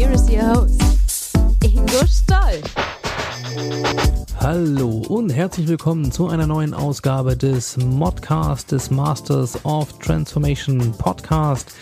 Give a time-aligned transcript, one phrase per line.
[0.00, 2.62] Here is your host, Ingo Stoll.
[4.38, 11.74] Hallo und herzlich willkommen zu einer neuen Ausgabe des Modcast des Masters of Transformation Podcast.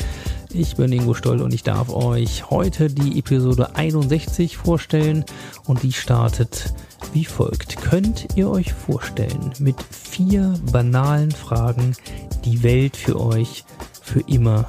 [0.52, 5.24] Ich bin Ingo Stoll und ich darf euch heute die Episode 61 vorstellen
[5.66, 6.74] und die startet
[7.12, 7.76] wie folgt.
[7.76, 11.94] Könnt ihr euch vorstellen, mit vier banalen Fragen
[12.44, 13.64] die Welt für euch
[14.02, 14.66] für immer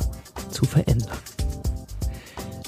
[0.52, 1.18] zu verändern?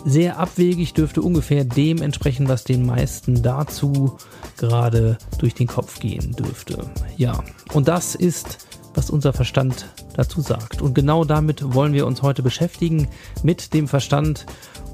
[0.03, 4.17] Sehr abwegig dürfte ungefähr dem entsprechen, was den meisten dazu
[4.57, 6.89] gerade durch den Kopf gehen dürfte.
[7.17, 7.43] Ja,
[7.73, 10.81] und das ist, was unser Verstand dazu sagt.
[10.81, 13.07] Und genau damit wollen wir uns heute beschäftigen,
[13.43, 14.45] mit dem Verstand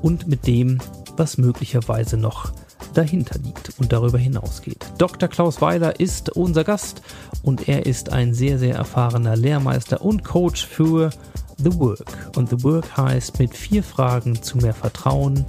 [0.01, 0.79] und mit dem,
[1.15, 2.51] was möglicherweise noch
[2.93, 4.85] dahinter liegt und darüber hinausgeht.
[4.97, 5.29] Dr.
[5.29, 7.01] Klaus Weiler ist unser Gast
[7.43, 11.11] und er ist ein sehr, sehr erfahrener Lehrmeister und Coach für
[11.57, 12.31] The Work.
[12.35, 15.45] Und The Work heißt mit vier Fragen zu mehr Vertrauen,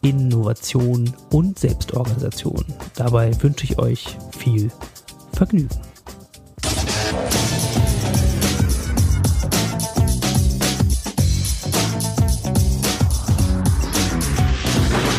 [0.00, 2.64] Innovation und Selbstorganisation.
[2.96, 4.70] Dabei wünsche ich euch viel
[5.32, 5.68] Vergnügen.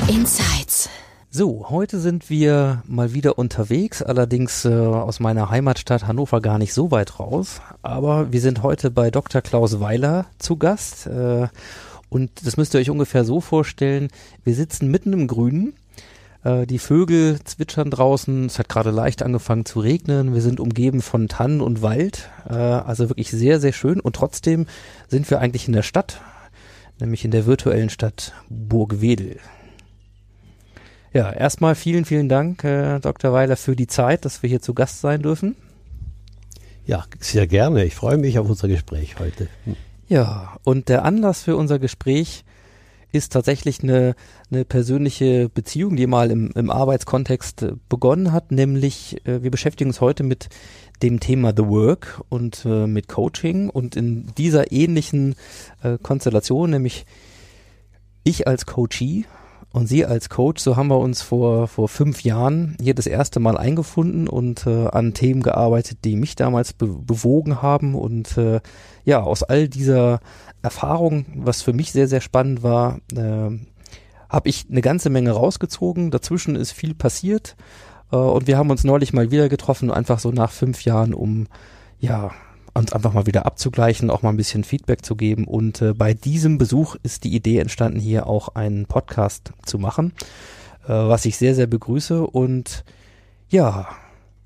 [0.08, 0.90] Insights.
[1.36, 6.76] So, heute sind wir mal wieder unterwegs, allerdings äh, aus meiner Heimatstadt Hannover gar nicht
[6.76, 7.60] so weit raus.
[7.82, 9.42] Aber wir sind heute bei Dr.
[9.42, 11.08] Klaus Weiler zu Gast.
[11.08, 11.48] Äh,
[12.10, 14.10] und das müsst ihr euch ungefähr so vorstellen.
[14.44, 15.74] Wir sitzen mitten im Grünen.
[16.44, 18.46] Äh, die Vögel zwitschern draußen.
[18.46, 20.36] Es hat gerade leicht angefangen zu regnen.
[20.36, 22.30] Wir sind umgeben von Tannen und Wald.
[22.48, 24.00] Äh, also wirklich sehr, sehr schön.
[24.00, 24.68] Und trotzdem
[25.08, 26.22] sind wir eigentlich in der Stadt,
[27.00, 29.40] nämlich in der virtuellen Stadt Burgwedel.
[31.14, 33.32] Ja, erstmal vielen, vielen Dank, äh, Dr.
[33.32, 35.56] Weiler, für die Zeit, dass wir hier zu Gast sein dürfen.
[36.88, 37.86] Ja, sehr gerne.
[37.86, 39.48] Ich freue mich auf unser Gespräch heute.
[40.08, 42.44] Ja, und der Anlass für unser Gespräch
[43.12, 44.16] ist tatsächlich eine,
[44.52, 49.92] eine persönliche Beziehung, die mal im, im Arbeitskontext äh, begonnen hat, nämlich äh, wir beschäftigen
[49.92, 50.50] uns heute mit
[51.04, 55.36] dem Thema The Work und äh, mit Coaching und in dieser ähnlichen
[55.84, 57.06] äh, Konstellation, nämlich
[58.24, 59.26] ich als Coachee
[59.74, 63.40] und Sie als Coach, so haben wir uns vor, vor fünf Jahren hier das erste
[63.40, 67.96] Mal eingefunden und äh, an Themen gearbeitet, die mich damals be bewogen haben.
[67.96, 68.62] Und äh,
[69.04, 70.20] ja, aus all dieser
[70.62, 73.50] Erfahrung, was für mich sehr, sehr spannend war, äh,
[74.30, 76.12] habe ich eine ganze Menge rausgezogen.
[76.12, 77.56] Dazwischen ist viel passiert.
[78.12, 81.48] Äh, und wir haben uns neulich mal wieder getroffen, einfach so nach fünf Jahren, um
[81.98, 82.30] ja
[82.74, 85.46] uns einfach mal wieder abzugleichen, auch mal ein bisschen Feedback zu geben.
[85.46, 90.14] Und äh, bei diesem Besuch ist die Idee entstanden, hier auch einen Podcast zu machen,
[90.86, 92.26] äh, was ich sehr, sehr begrüße.
[92.26, 92.84] Und
[93.50, 93.88] ja,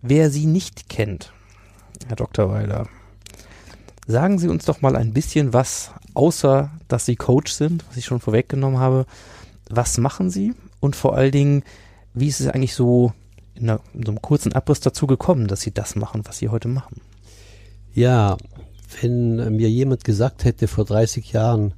[0.02, 1.32] wer Sie nicht kennt,
[2.08, 2.50] Herr Dr.
[2.50, 2.88] Weiler,
[4.08, 8.06] sagen Sie uns doch mal ein bisschen was, außer dass Sie Coach sind, was ich
[8.06, 9.06] schon vorweggenommen habe.
[9.70, 10.54] Was machen Sie?
[10.80, 11.64] Und vor allen Dingen,
[12.14, 13.14] wie ist es eigentlich so
[13.56, 16.50] in, einer, in so einem kurzen Abriss dazu gekommen, dass Sie das machen, was Sie
[16.50, 17.02] heute machen?
[17.98, 18.38] Ja,
[19.02, 21.74] wenn mir jemand gesagt hätte vor 30 Jahren,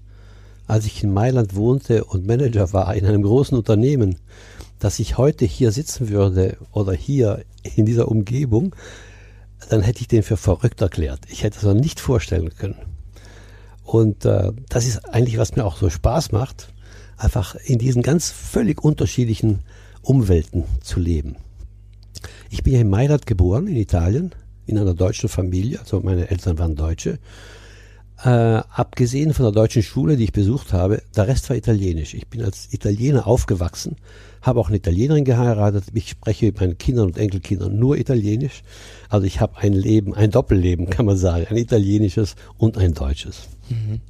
[0.68, 4.18] als ich in Mailand wohnte und Manager war in einem großen Unternehmen,
[4.80, 8.76] dass ich heute hier sitzen würde oder hier in dieser Umgebung,
[9.70, 11.22] dann hätte ich den für verrückt erklärt.
[11.30, 12.76] Ich hätte es mir nicht vorstellen können.
[13.86, 16.74] Und äh, das ist eigentlich, was mir auch so Spaß macht,
[17.16, 19.60] einfach in diesen ganz völlig unterschiedlichen
[20.02, 21.38] Umwelten zu leben.
[22.50, 24.36] Ich bin ja in Mailand geboren, in Italien,
[24.70, 27.20] in einer deutschen Familie, also meine Eltern waren Deutsche.
[28.24, 32.14] Äh, abgesehen von der deutschen Schule, die ich besucht habe, der Rest war italienisch.
[32.14, 33.96] Ich bin als Italiener aufgewachsen,
[34.42, 35.86] habe auch eine Italienerin geheiratet.
[35.94, 38.64] Ich spreche mit meinen Kindern und Enkelkindern nur Italienisch.
[39.08, 43.48] Also ich habe ein Leben, ein Doppelleben, kann man sagen, ein italienisches und ein deutsches.
[43.70, 44.02] Mhm.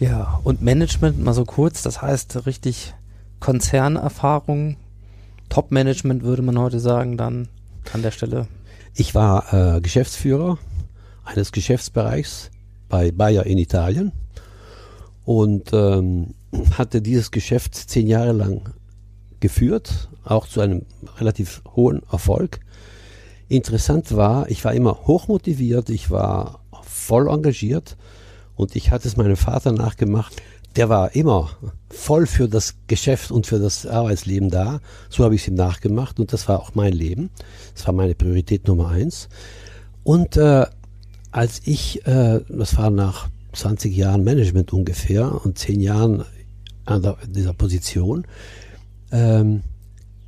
[0.00, 2.92] Ja, und Management mal so kurz, das heißt richtig
[3.38, 4.76] Konzernerfahrung,
[5.48, 7.46] Top-Management würde man heute sagen, dann
[7.92, 8.48] an der Stelle.
[8.96, 10.56] Ich war äh, Geschäftsführer
[11.24, 12.52] eines Geschäftsbereichs
[12.88, 14.12] bei Bayer in Italien
[15.24, 16.34] und ähm,
[16.78, 18.72] hatte dieses Geschäft zehn Jahre lang
[19.40, 20.82] geführt, auch zu einem
[21.18, 22.60] relativ hohen Erfolg.
[23.48, 27.96] Interessant war, ich war immer hochmotiviert, ich war voll engagiert
[28.54, 30.40] und ich hatte es meinem Vater nachgemacht.
[30.76, 31.50] Der war immer
[31.88, 34.80] voll für das Geschäft und für das Arbeitsleben da.
[35.08, 37.30] So habe ich es ihm nachgemacht und das war auch mein Leben.
[37.74, 39.28] Das war meine Priorität Nummer eins.
[40.02, 40.66] Und äh,
[41.30, 46.24] als ich, äh, das war nach 20 Jahren Management ungefähr und 10 Jahren
[46.84, 48.26] an der, dieser Position,
[49.12, 49.62] ähm,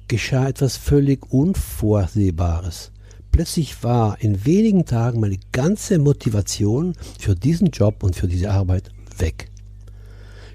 [0.09, 2.93] geschah etwas völlig Unvorsehbares.
[3.33, 8.91] Plötzlich war in wenigen Tagen meine ganze Motivation für diesen Job und für diese Arbeit
[9.19, 9.51] weg.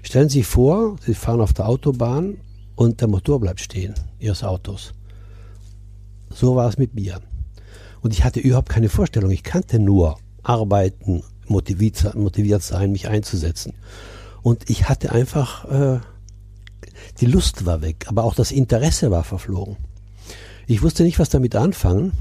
[0.02, 2.38] Stellen Sie sich vor, Sie fahren auf der Autobahn
[2.74, 4.94] und der Motor bleibt stehen, Ihres Autos.
[6.30, 7.20] So war es mit mir.
[8.00, 9.30] Und ich hatte überhaupt keine Vorstellung.
[9.30, 13.74] Ich kannte nur arbeiten, motiviert, motiviert sein, mich einzusetzen.
[14.42, 16.00] Und ich hatte einfach, äh,
[17.20, 19.76] die Lust war weg, aber auch das Interesse war verflogen.
[20.66, 22.12] Ich wusste nicht, was damit anfangen,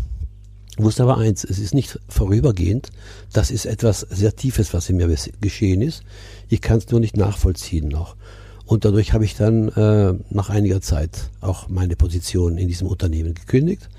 [0.78, 2.90] wusste aber eins, es ist nicht vorübergehend,
[3.34, 6.04] das ist etwas sehr Tiefes, was in mir geschehen ist.
[6.52, 8.18] Ich kann es nur nicht nachvollziehen noch.
[8.66, 13.34] Und dadurch habe ich dann äh, nach einiger Zeit auch meine Position in diesem Unternehmen
[13.34, 13.90] gekündigt,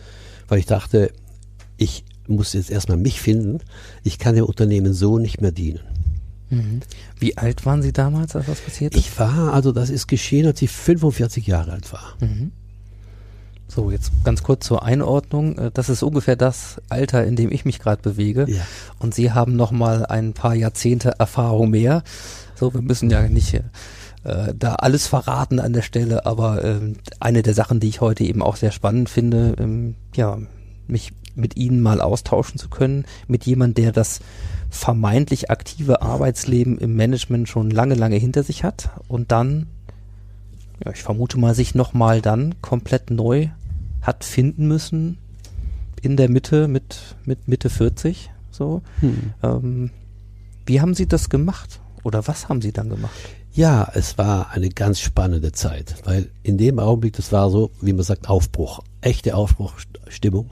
[0.48, 1.12] weil ich dachte,
[1.78, 3.60] ich muss jetzt erstmal mich finden.
[4.04, 5.80] Ich kann dem Unternehmen so nicht mehr dienen.
[6.50, 6.80] Mhm.
[7.18, 9.00] Wie alt waren Sie damals, als das passiert ist?
[9.00, 12.16] Ich war, also das ist geschehen, als ich 45 Jahre alt war.
[12.20, 12.52] Mhm.
[13.74, 15.56] So, jetzt ganz kurz zur Einordnung.
[15.56, 18.44] Äh, das ist ungefähr das Alter, in dem ich mich gerade bewege.
[18.46, 18.60] Ja.
[18.98, 22.02] Und Sie haben noch mal ein paar Jahrzehnte Erfahrung mehr.
[22.62, 27.42] So, wir müssen ja nicht äh, da alles verraten an der Stelle, aber äh, eine
[27.42, 30.38] der Sachen, die ich heute eben auch sehr spannend finde, ähm, ja,
[30.86, 34.20] mich mit Ihnen mal austauschen zu können, mit jemand, der das
[34.70, 39.66] vermeintlich aktive Arbeitsleben im Management schon lange, lange hinter sich hat und dann,
[40.84, 43.48] ja, ich vermute mal, sich nochmal dann komplett neu
[44.02, 45.18] hat finden müssen
[46.00, 48.82] in der Mitte mit, mit Mitte 40, so.
[49.00, 49.32] Hm.
[49.42, 49.90] Ähm,
[50.64, 51.80] wie haben Sie das gemacht?
[52.02, 53.14] Oder was haben Sie dann gemacht?
[53.54, 57.92] Ja, es war eine ganz spannende Zeit, weil in dem Augenblick, das war so, wie
[57.92, 60.50] man sagt, Aufbruch, echte Aufbruchstimmung.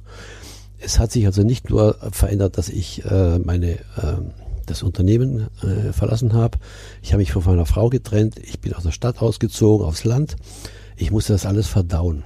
[0.79, 4.20] Es hat sich also nicht nur verändert, dass ich äh, meine äh,
[4.67, 6.58] das Unternehmen äh, verlassen habe.
[7.02, 8.38] Ich habe mich von meiner Frau getrennt.
[8.38, 10.37] Ich bin aus der Stadt ausgezogen, aufs Land.
[10.96, 12.23] Ich musste das alles verdauen.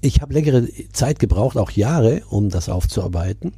[0.00, 3.52] Ich habe längere Zeit gebraucht, auch Jahre, um das aufzuarbeiten.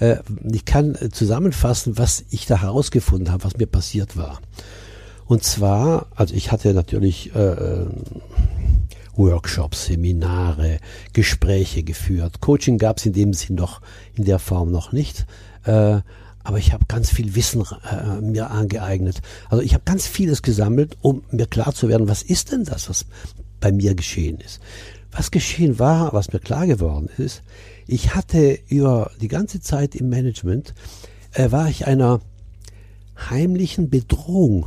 [0.00, 0.16] Äh,
[0.50, 4.40] ich kann zusammenfassen, was ich da herausgefunden habe, was mir passiert war.
[5.26, 7.86] Und zwar, also ich hatte natürlich äh,
[9.14, 10.78] Workshops, Seminare,
[11.12, 12.40] Gespräche geführt.
[12.40, 13.80] Coaching gab es in dem Sinn noch
[14.14, 15.26] in der Form noch nicht.
[15.64, 16.00] Äh,
[16.42, 19.20] aber ich habe ganz viel Wissen äh, mir angeeignet.
[19.50, 22.88] Also ich habe ganz vieles gesammelt, um mir klar zu werden, was ist denn das,
[22.88, 23.06] was
[23.60, 24.60] bei mir geschehen ist.
[25.12, 27.42] Was geschehen war, was mir klar geworden ist,
[27.90, 30.74] ich hatte über die ganze Zeit im Management,
[31.32, 32.20] äh, war ich einer
[33.28, 34.66] heimlichen Bedrohung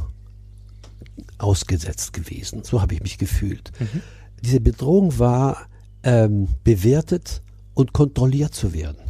[1.38, 2.64] ausgesetzt gewesen.
[2.64, 3.72] So habe ich mich gefühlt.
[3.80, 4.02] Mhm.
[4.44, 5.68] Diese Bedrohung war
[6.04, 7.42] ähm, bewertet
[7.74, 9.02] und kontrolliert zu werden.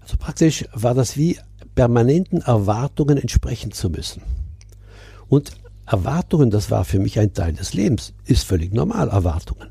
[0.00, 1.38] Also praktisch war das wie
[1.74, 4.22] permanenten Erwartungen entsprechen zu müssen.
[5.28, 5.52] Und
[5.86, 9.68] Erwartungen, das war für mich ein Teil des Lebens, ist völlig normal, Erwartungen.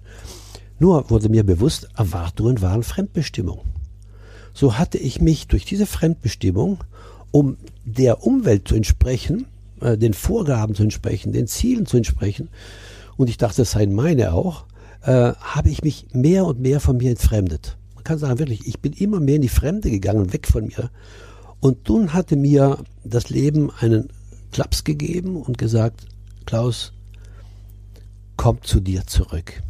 [0.79, 3.61] Nur wurde mir bewusst, Erwartungen waren Fremdbestimmung.
[4.53, 6.83] So hatte ich mich durch diese Fremdbestimmung,
[7.31, 9.45] um der Umwelt zu entsprechen,
[9.81, 12.49] äh, den Vorgaben zu entsprechen, den Zielen zu entsprechen,
[13.17, 14.65] und ich dachte, das seien meine auch,
[15.01, 17.77] äh, habe ich mich mehr und mehr von mir entfremdet.
[17.95, 20.91] Man kann sagen, wirklich, ich bin immer mehr in die Fremde gegangen, weg von mir.
[21.59, 24.09] Und nun hatte mir das Leben einen
[24.51, 26.05] Klaps gegeben und gesagt,
[26.45, 26.93] Klaus,
[28.37, 29.61] komm zu dir zurück.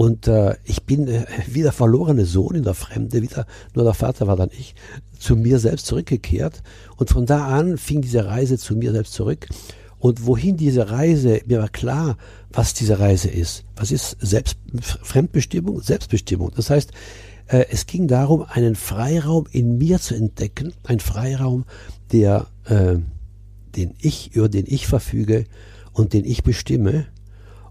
[0.00, 3.92] Und äh, ich bin äh, wie der verlorene Sohn in der Fremde, wieder, nur der
[3.92, 4.74] Vater war dann ich,
[5.18, 6.62] zu mir selbst zurückgekehrt.
[6.96, 9.46] Und von da an fing diese Reise zu mir selbst zurück.
[9.98, 12.16] Und wohin diese Reise, mir war klar,
[12.50, 13.64] was diese Reise ist.
[13.76, 14.56] Was ist Selbst,
[15.02, 15.82] Fremdbestimmung?
[15.82, 16.50] Selbstbestimmung.
[16.56, 16.92] Das heißt,
[17.48, 21.66] äh, es ging darum, einen Freiraum in mir zu entdecken, ein Freiraum,
[22.10, 22.96] der, äh,
[23.76, 25.44] den ich, über den ich verfüge
[25.92, 27.04] und den ich bestimme.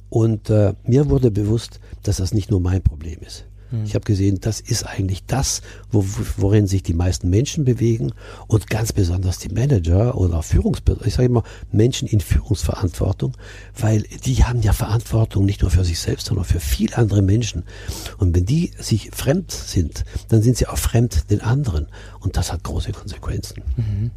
[0.10, 3.46] Und äh, mir wurde bewusst, dass das nicht nur mein Problem ist.
[3.70, 3.84] Hm.
[3.86, 5.62] Ich habe gesehen, das ist eigentlich das,
[5.92, 6.04] wo,
[6.38, 8.12] worin sich die meisten Menschen bewegen
[8.48, 13.34] und ganz besonders die Manager oder Führungspersonen, ich sage immer Menschen in Führungsverantwortung,
[13.78, 17.64] weil die haben ja Verantwortung nicht nur für sich selbst, sondern für viele andere Menschen.
[18.18, 21.88] Und wenn die sich fremd sind, dann sind sie auch fremd den anderen
[22.20, 23.64] und das hat große Konsequenzen.
[23.78, 24.12] Mhm.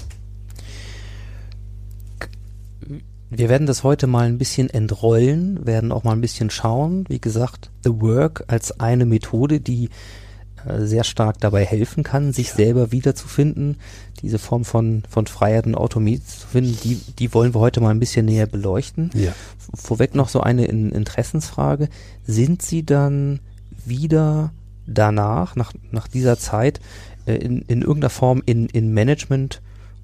[3.35, 7.07] Wir werden das heute mal ein bisschen entrollen, werden auch mal ein bisschen schauen.
[7.09, 9.89] Wie gesagt, The Work als eine Methode, die
[10.67, 13.79] äh, sehr stark dabei helfen kann, sich selber wiederzufinden,
[14.21, 17.89] diese Form von, von Freiheit und Autonomie zu finden, die, die wollen wir heute mal
[17.89, 19.11] ein bisschen näher beleuchten.
[19.15, 19.33] Ja.
[19.75, 21.89] Vorweg noch so eine in, Interessensfrage.
[22.27, 23.41] Sind Sie dann
[23.87, 24.53] wieder
[24.87, 26.81] danach, nach, nach dieser Zeit,
[27.25, 29.62] äh, in, in irgendeiner Form in, in Management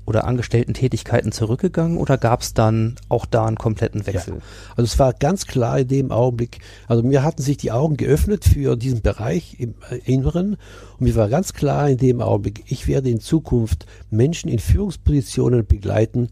[0.08, 4.34] oder Angestellten-Tätigkeiten zurückgegangen oder gab es dann auch da einen kompletten Wechsel?
[4.36, 4.40] Ja.
[4.70, 8.46] Also es war ganz klar in dem Augenblick, also mir hatten sich die Augen geöffnet
[8.46, 10.56] für diesen Bereich im äh, Inneren
[10.98, 15.66] und mir war ganz klar in dem Augenblick, ich werde in Zukunft Menschen in Führungspositionen
[15.66, 16.30] begleiten,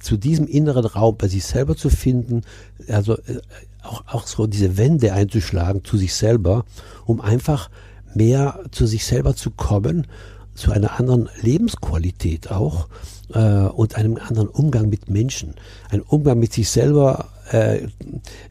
[0.00, 2.42] zu diesem inneren Raum bei sich selber zu finden,
[2.88, 3.40] also äh,
[3.84, 6.64] auch, auch so diese Wände einzuschlagen zu sich selber,
[7.06, 7.70] um einfach
[8.14, 10.08] mehr zu sich selber zu kommen,
[10.54, 12.88] zu einer anderen Lebensqualität auch
[13.32, 15.54] äh, und einem anderen Umgang mit Menschen.
[15.90, 17.88] Ein Umgang mit sich selber äh,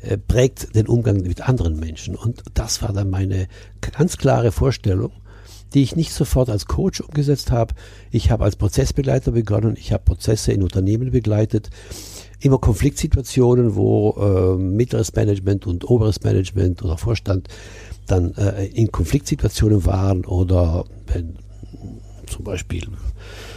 [0.02, 2.16] äh, prägt den Umgang mit anderen Menschen.
[2.16, 3.48] Und das war dann meine
[3.92, 5.12] ganz klare Vorstellung,
[5.74, 7.74] die ich nicht sofort als Coach umgesetzt habe.
[8.12, 11.70] Ich habe als Prozessbegleiter begonnen, ich habe Prozesse in Unternehmen begleitet,
[12.40, 17.48] immer Konfliktsituationen, wo äh, mittleres Management und oberes Management oder Vorstand
[18.08, 21.38] dann äh, in Konfliktsituationen waren oder wenn
[22.32, 22.88] zum Beispiel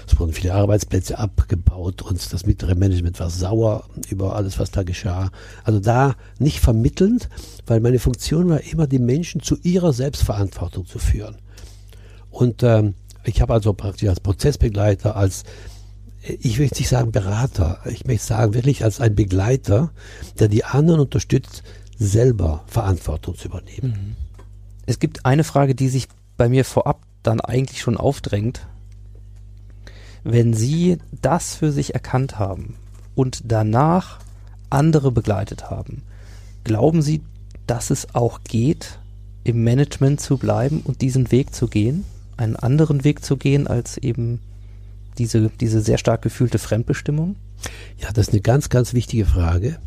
[0.07, 4.83] es wurden viele Arbeitsplätze abgebaut und das mittlere Management war sauer über alles, was da
[4.83, 5.31] geschah.
[5.65, 7.29] Also da nicht vermittelnd,
[7.67, 11.37] weil meine Funktion war immer, die Menschen zu ihrer Selbstverantwortung zu führen.
[12.31, 15.45] Und ähm, ich habe also praktisch als Prozessbegleiter, als
[16.23, 19.91] ich will nicht sagen Berater, ich möchte sagen wirklich als ein Begleiter,
[20.39, 21.63] der die anderen unterstützt,
[21.99, 23.91] selber Verantwortung zu übernehmen.
[23.91, 24.17] Mhm.
[24.87, 28.67] Es gibt eine Frage, die sich bei mir vorab dann eigentlich schon aufdrängt.
[30.23, 32.77] Wenn Sie das für sich erkannt haben
[33.15, 34.21] und danach
[34.71, 36.03] andere begleitet haben,
[36.63, 37.21] glauben Sie,
[37.67, 38.99] dass es auch geht,
[39.45, 42.05] im Management zu bleiben und diesen Weg zu gehen?
[42.37, 44.41] Einen anderen Weg zu gehen als eben
[45.19, 47.37] diese, diese sehr stark gefühlte Fremdbestimmung?
[47.99, 49.79] Ja, das ist eine ganz, ganz wichtige Frage,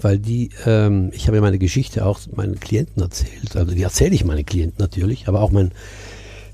[0.00, 4.14] weil die, ähm, ich habe ja meine Geschichte auch meinen Klienten erzählt, also die erzähle
[4.14, 5.72] ich meinen Klienten natürlich, aber auch meinen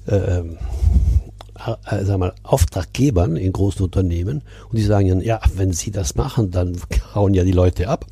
[0.06, 0.42] äh,
[1.58, 6.14] äh, sag mal, Auftraggebern in großen Unternehmen und die sagen dann, ja, wenn sie das
[6.14, 6.80] machen, dann
[7.14, 8.06] hauen ja die Leute ab.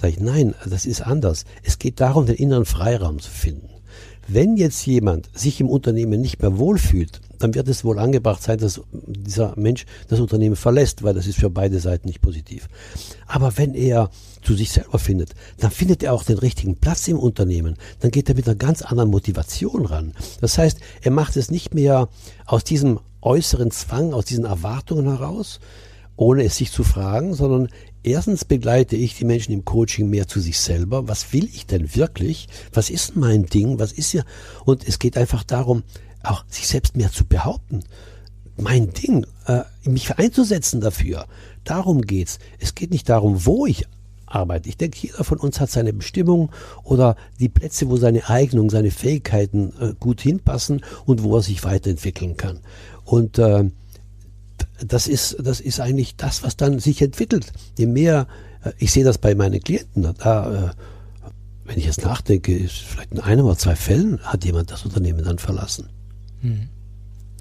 [0.00, 1.44] Sag ich, nein, das ist anders.
[1.62, 3.69] Es geht darum, den inneren Freiraum zu finden.
[4.32, 8.58] Wenn jetzt jemand sich im Unternehmen nicht mehr wohlfühlt, dann wird es wohl angebracht sein,
[8.58, 12.68] dass dieser Mensch das Unternehmen verlässt, weil das ist für beide Seiten nicht positiv.
[13.26, 14.08] Aber wenn er
[14.42, 17.74] zu sich selber findet, dann findet er auch den richtigen Platz im Unternehmen.
[17.98, 20.12] Dann geht er mit einer ganz anderen Motivation ran.
[20.40, 22.08] Das heißt, er macht es nicht mehr
[22.46, 25.58] aus diesem äußeren Zwang, aus diesen Erwartungen heraus,
[26.14, 27.68] ohne es sich zu fragen, sondern
[28.02, 31.08] erstens begleite ich die Menschen im Coaching mehr zu sich selber.
[31.08, 32.48] Was will ich denn wirklich?
[32.72, 33.78] Was ist mein Ding?
[33.78, 34.22] Was ist ja?
[34.64, 35.82] Und es geht einfach darum,
[36.22, 37.84] auch sich selbst mehr zu behaupten.
[38.56, 41.26] Mein Ding, äh, mich einzusetzen dafür.
[41.64, 42.38] Darum geht's.
[42.58, 43.86] Es geht nicht darum, wo ich
[44.26, 44.68] arbeite.
[44.68, 46.50] Ich denke, jeder von uns hat seine Bestimmung
[46.84, 51.64] oder die Plätze, wo seine Eignung, seine Fähigkeiten äh, gut hinpassen und wo er sich
[51.64, 52.60] weiterentwickeln kann.
[53.04, 53.70] Und äh,
[54.86, 57.52] das ist, das ist eigentlich das, was dann sich entwickelt.
[57.78, 58.26] Je mehr,
[58.64, 60.70] äh, ich sehe das bei meinen Klienten, da, äh,
[61.64, 65.24] wenn ich jetzt nachdenke, ist vielleicht in einem oder zwei Fällen hat jemand das Unternehmen
[65.24, 65.88] dann verlassen.
[66.42, 66.68] Mhm.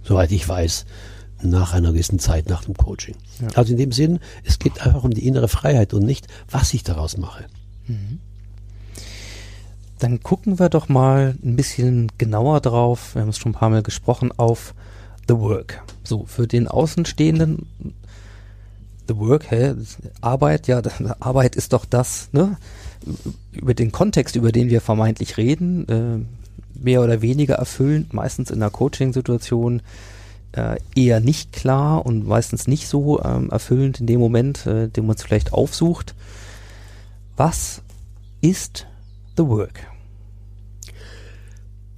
[0.04, 0.86] Soweit ich weiß,
[1.42, 3.16] nach einer gewissen Zeit nach dem Coaching.
[3.42, 3.48] Ja.
[3.56, 6.84] Also in dem Sinn, es geht einfach um die innere Freiheit und nicht, was ich
[6.84, 7.46] daraus mache.
[7.88, 8.20] Mhm.
[10.00, 13.70] Dann gucken wir doch mal ein bisschen genauer drauf, wir haben es schon ein paar
[13.70, 14.74] Mal gesprochen, auf
[15.30, 15.84] The Work.
[16.04, 17.68] So, für den Außenstehenden,
[19.08, 19.76] The Work, hä,
[20.22, 20.82] Arbeit, ja,
[21.20, 22.58] Arbeit ist doch das, ne?
[23.52, 28.58] Über den Kontext, über den wir vermeintlich reden, äh, mehr oder weniger erfüllend, meistens in
[28.62, 29.84] einer Coaching-Situation
[30.54, 35.06] äh, eher nicht klar und meistens nicht so ähm, erfüllend in dem Moment, äh, den
[35.06, 36.16] man es vielleicht aufsucht.
[37.38, 37.84] Was
[38.42, 38.88] ist
[39.38, 39.89] The Work?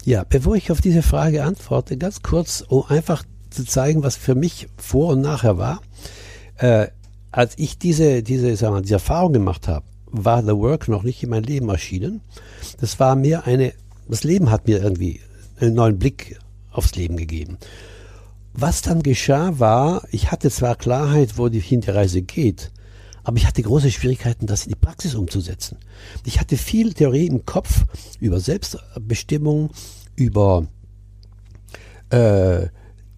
[0.04, 4.36] Ja, bevor ich auf diese Frage antworte, ganz kurz, um einfach zu zeigen, was für
[4.36, 5.82] mich vor und nachher war.
[6.58, 6.88] Äh,
[7.32, 11.24] als ich diese, diese, sagen wir, diese Erfahrung gemacht habe, war The Work noch nicht
[11.24, 12.22] in mein Leben erschienen.
[12.80, 13.74] Das war mir eine
[14.12, 15.22] das Leben hat mir irgendwie
[15.60, 16.38] einen neuen Blick
[16.72, 17.58] aufs Leben gegeben.
[18.54, 22.72] Was dann geschah war, ich hatte zwar Klarheit, wo die Hinterreise geht,
[23.24, 25.78] aber ich hatte große Schwierigkeiten, das in die Praxis umzusetzen.
[26.26, 27.84] Ich hatte viel Theorie im Kopf
[28.20, 29.72] über Selbstbestimmung,
[30.16, 30.68] über
[32.10, 32.68] äh,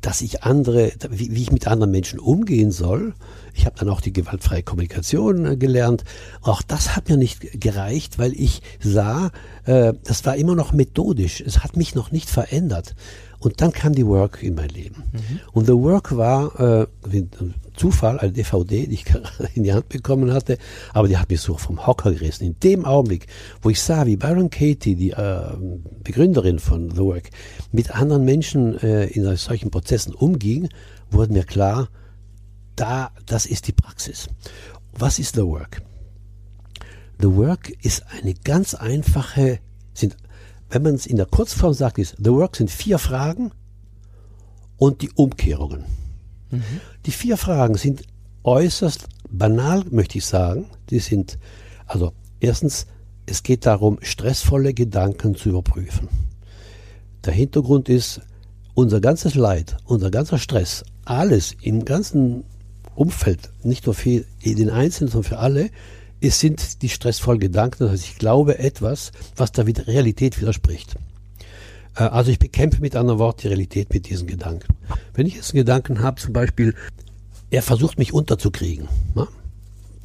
[0.03, 3.13] dass ich andere, wie, wie ich mit anderen Menschen umgehen soll.
[3.53, 6.03] Ich habe dann auch die gewaltfreie Kommunikation äh, gelernt.
[6.41, 9.31] Auch das hat mir nicht gereicht, weil ich sah,
[9.63, 11.39] äh, das war immer noch methodisch.
[11.39, 12.95] Es hat mich noch nicht verändert.
[13.39, 15.03] Und dann kam die Work in mein Leben.
[15.13, 15.39] Mhm.
[15.53, 16.87] Und The Work war äh,
[17.73, 19.05] Zufall, eine DVD, die ich
[19.55, 20.57] in die Hand bekommen hatte,
[20.93, 22.45] aber die hat mich so vom Hocker gerissen.
[22.45, 23.27] In dem Augenblick,
[23.61, 25.57] wo ich sah, wie Byron Katie, die äh,
[26.03, 27.29] Begründerin von The Work,
[27.71, 30.69] mit anderen Menschen äh, in solchen Prozessen umging,
[31.11, 31.89] wurde mir klar,
[32.75, 34.27] da, das ist die Praxis.
[34.93, 35.81] Was ist The Work?
[37.19, 39.59] The Work ist eine ganz einfache,
[39.93, 40.17] sind
[40.73, 43.51] wenn man es in der Kurzform sagt, ist, The Work sind vier Fragen
[44.77, 45.85] und die Umkehrungen.
[47.05, 48.03] Die vier Fragen sind
[48.43, 50.65] äußerst banal, möchte ich sagen.
[50.89, 51.37] Die sind,
[51.85, 52.87] also erstens,
[53.25, 56.09] es geht darum, stressvolle Gedanken zu überprüfen.
[57.25, 58.21] Der Hintergrund ist,
[58.73, 62.43] unser ganzes Leid, unser ganzer Stress, alles im ganzen
[62.95, 65.69] Umfeld, nicht nur für den Einzelnen, sondern für alle,
[66.21, 70.95] es sind die stressvollen Gedanken, das heißt, ich glaube etwas, was der Realität widerspricht.
[71.95, 74.75] Äh, also ich bekämpfe mit anderen Worten die Realität mit diesen Gedanken.
[75.13, 76.75] Wenn ich jetzt einen Gedanken habe, zum Beispiel,
[77.49, 79.27] er versucht mich unterzukriegen, na,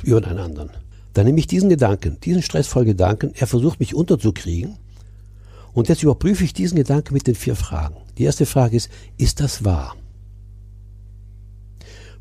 [0.02, 0.70] über einen anderen,
[1.14, 4.76] dann nehme ich diesen Gedanken, diesen stressvollen Gedanken, er versucht mich unterzukriegen,
[5.72, 7.96] und jetzt überprüfe ich diesen Gedanken mit den vier Fragen.
[8.16, 9.94] Die erste Frage ist, ist das wahr?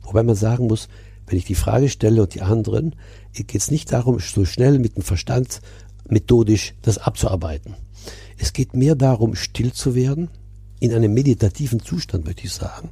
[0.03, 0.89] Wobei man sagen muss,
[1.25, 2.95] wenn ich die Frage stelle und die anderen,
[3.33, 5.61] geht es nicht darum, so schnell mit dem Verstand
[6.07, 7.75] methodisch das abzuarbeiten.
[8.37, 10.29] Es geht mehr darum, still zu werden,
[10.79, 12.89] in einem meditativen Zustand, möchte ich sagen.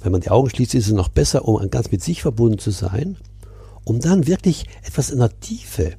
[0.00, 2.70] Wenn man die Augen schließt, ist es noch besser, um ganz mit sich verbunden zu
[2.70, 3.16] sein,
[3.84, 5.92] um dann wirklich etwas in der Tiefe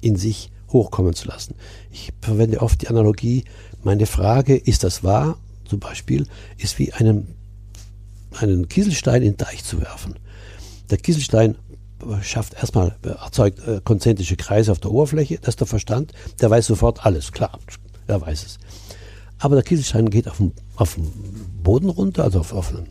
[0.00, 1.54] in sich hochkommen zu lassen.
[1.90, 3.44] Ich verwende oft die Analogie,
[3.82, 5.38] meine Frage, ist das wahr?
[5.64, 6.26] Zum Beispiel,
[6.58, 7.34] ist wie einen,
[8.38, 10.16] einen Kieselstein in den Teich zu werfen.
[10.90, 11.56] Der Kieselstein
[12.22, 16.66] schafft erstmal, erzeugt äh, konzentrische Kreise auf der Oberfläche, das ist der Verstand, der weiß
[16.66, 17.58] sofort alles, klar,
[18.10, 18.58] er weiß es.
[19.38, 21.10] Aber der Kieselstein geht auf den, auf den
[21.62, 22.86] Boden runter, also auf, auf den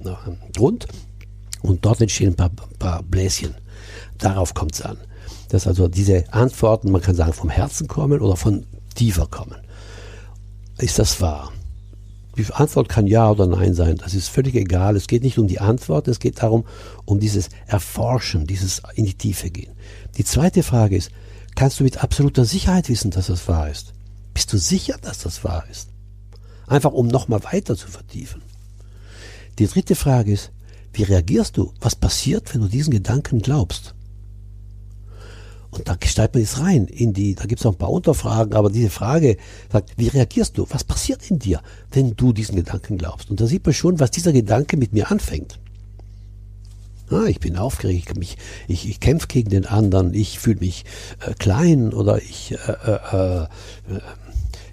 [0.55, 0.88] Grund,
[1.61, 3.55] und dort entstehen ein paar, paar Bläschen.
[4.17, 4.97] Darauf kommt es an.
[5.49, 9.58] Dass also diese Antworten, man kann sagen, vom Herzen kommen oder von tiefer kommen.
[10.77, 11.51] Ist das wahr?
[12.38, 13.97] Die Antwort kann Ja oder Nein sein.
[13.97, 14.95] Das ist völlig egal.
[14.95, 16.65] Es geht nicht um die Antwort, es geht darum,
[17.05, 19.73] um dieses Erforschen, dieses in die Tiefe gehen.
[20.17, 21.12] Die zweite Frage ist,
[21.55, 23.93] kannst du mit absoluter Sicherheit wissen, dass das wahr ist?
[24.39, 25.89] Bist du sicher, dass das wahr ist?
[26.65, 28.41] Einfach um nochmal weiter zu vertiefen.
[29.58, 30.52] Die dritte Frage ist,
[30.93, 31.73] wie reagierst du?
[31.82, 33.95] Was passiert, wenn du diesen Gedanken glaubst?
[35.71, 38.54] Und da steigt man jetzt rein in die, da gibt es noch ein paar Unterfragen,
[38.54, 39.36] aber diese Frage
[39.69, 40.65] sagt, wie reagierst du?
[40.69, 43.30] Was passiert in dir, wenn du diesen Gedanken glaubst?
[43.30, 45.60] Und da sieht man schon, was dieser Gedanke mit mir anfängt.
[47.12, 48.38] Ah, ich bin aufgeregt, ich,
[48.69, 50.86] ich, ich kämpfe gegen den anderen, ich fühle mich
[51.25, 53.47] äh, klein oder ich äh, äh, äh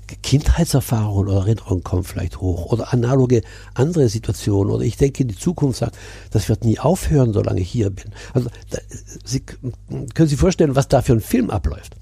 [0.06, 3.42] Kindheitserfahrungen oder Erinnerungen kommen vielleicht hoch oder analoge
[3.74, 5.96] andere Situationen oder ich denke in die Zukunft sagt,
[6.30, 8.12] das wird nie aufhören, solange ich hier bin.
[8.32, 8.78] Also da,
[9.24, 11.96] Sie können sich vorstellen, was da für ein Film abläuft.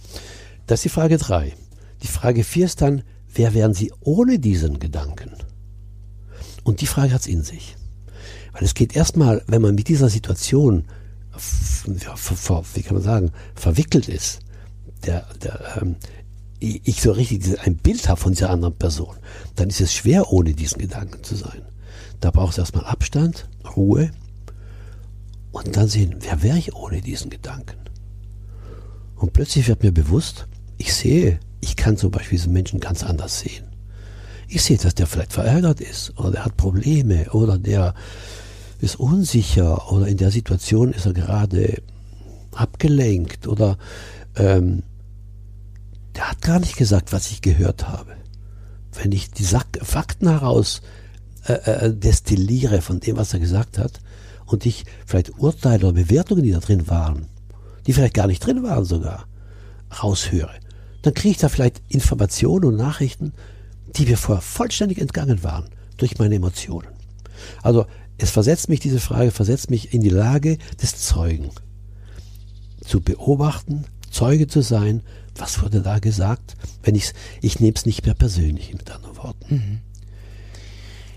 [0.66, 1.54] Das ist die Frage drei.
[2.02, 5.32] Die Frage vier ist dann, wer wären Sie ohne diesen Gedanken?
[6.64, 7.76] Und die Frage hat es in sich.
[8.52, 10.84] Weil es geht erstmal, wenn man mit dieser Situation,
[11.84, 14.40] wie kann man sagen, verwickelt ist,
[15.04, 15.96] der, der, ähm,
[16.64, 19.16] ich so richtig ein Bild habe von dieser anderen Person,
[19.56, 21.62] dann ist es schwer, ohne diesen Gedanken zu sein.
[22.20, 24.10] Da braucht es erstmal Abstand, Ruhe
[25.52, 27.78] und dann sehen, wer wäre ich ohne diesen Gedanken?
[29.16, 30.46] Und plötzlich wird mir bewusst,
[30.76, 33.64] ich sehe, ich kann zum Beispiel diesen Menschen ganz anders sehen.
[34.48, 37.94] Ich sehe, dass der vielleicht verärgert ist oder der hat Probleme oder der
[38.80, 41.82] ist unsicher oder in der Situation ist er gerade
[42.52, 43.78] abgelenkt oder
[44.36, 44.82] ähm,
[46.16, 48.16] der hat gar nicht gesagt, was ich gehört habe.
[48.92, 50.82] Wenn ich die Fakten heraus
[51.46, 54.00] äh, äh, destilliere von dem, was er gesagt hat,
[54.46, 57.26] und ich vielleicht Urteile oder Bewertungen, die da drin waren,
[57.86, 59.26] die vielleicht gar nicht drin waren sogar,
[60.02, 60.54] raushöre,
[61.02, 63.32] dann kriege ich da vielleicht Informationen und Nachrichten,
[63.96, 66.88] die mir vorher vollständig entgangen waren durch meine Emotionen.
[67.62, 67.86] Also
[68.18, 71.50] es versetzt mich, diese Frage versetzt mich in die Lage des Zeugen.
[72.84, 75.02] Zu beobachten, Zeuge zu sein
[75.36, 76.56] was wurde da gesagt?
[76.82, 79.54] Wenn ich's, ich nehme es nicht mehr persönlich, mit anderen Worten.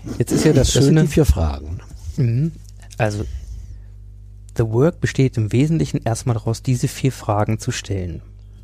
[0.04, 0.12] Mhm.
[0.18, 1.00] Jetzt ist ja das, das Schöne.
[1.00, 1.80] Sind die vier Fragen.
[2.16, 2.52] Mhm.
[2.96, 3.24] Also,
[4.56, 8.22] The Work besteht im Wesentlichen erstmal daraus, diese vier Fragen zu stellen.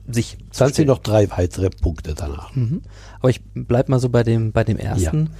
[0.08, 2.54] sich Dann sind noch drei weitere Punkte danach.
[2.54, 2.82] Mhm.
[3.20, 5.30] Aber ich bleib mal so bei dem, bei dem ersten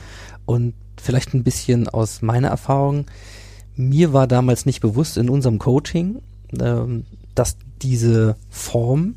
[0.46, 3.07] und vielleicht ein bisschen aus meiner Erfahrung.
[3.77, 6.22] Mir war damals nicht bewusst in unserem Coaching,
[6.61, 9.16] ähm, dass diese Form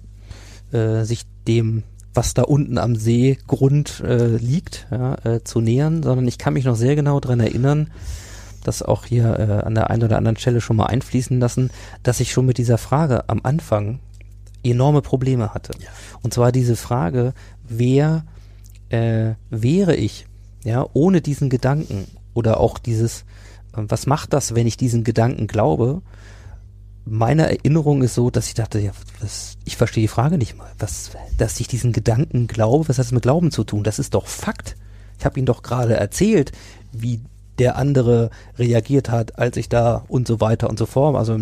[0.71, 6.27] äh, sich dem, was da unten am Seegrund äh, liegt, ja, äh, zu nähern, sondern
[6.27, 7.91] ich kann mich noch sehr genau dran erinnern,
[8.63, 11.69] das auch hier äh, an der einen oder anderen Stelle schon mal einfließen lassen,
[12.03, 13.99] dass ich schon mit dieser Frage am Anfang
[14.63, 15.71] enorme Probleme hatte.
[16.21, 17.33] Und zwar diese Frage,
[17.67, 18.25] wer
[18.89, 20.25] äh, wäre ich,
[20.63, 23.21] ja, ohne diesen Gedanken oder auch dieses,
[23.73, 26.01] äh, was macht das, wenn ich diesen Gedanken glaube?
[27.09, 28.91] Meine Erinnerung ist so, dass ich dachte, ja,
[29.21, 30.69] was, ich verstehe die Frage nicht mal.
[30.79, 33.83] Was, dass ich diesen Gedanken glaube, was hat das mit Glauben zu tun?
[33.83, 34.75] Das ist doch Fakt.
[35.17, 36.51] Ich habe Ihnen doch gerade erzählt,
[36.91, 37.21] wie
[37.59, 41.15] der andere reagiert hat, als ich da und so weiter und so fort.
[41.15, 41.39] Also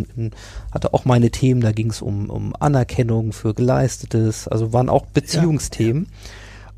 [0.71, 5.05] hatte auch meine Themen, da ging es um, um Anerkennung für Geleistetes, also waren auch
[5.07, 6.07] Beziehungsthemen.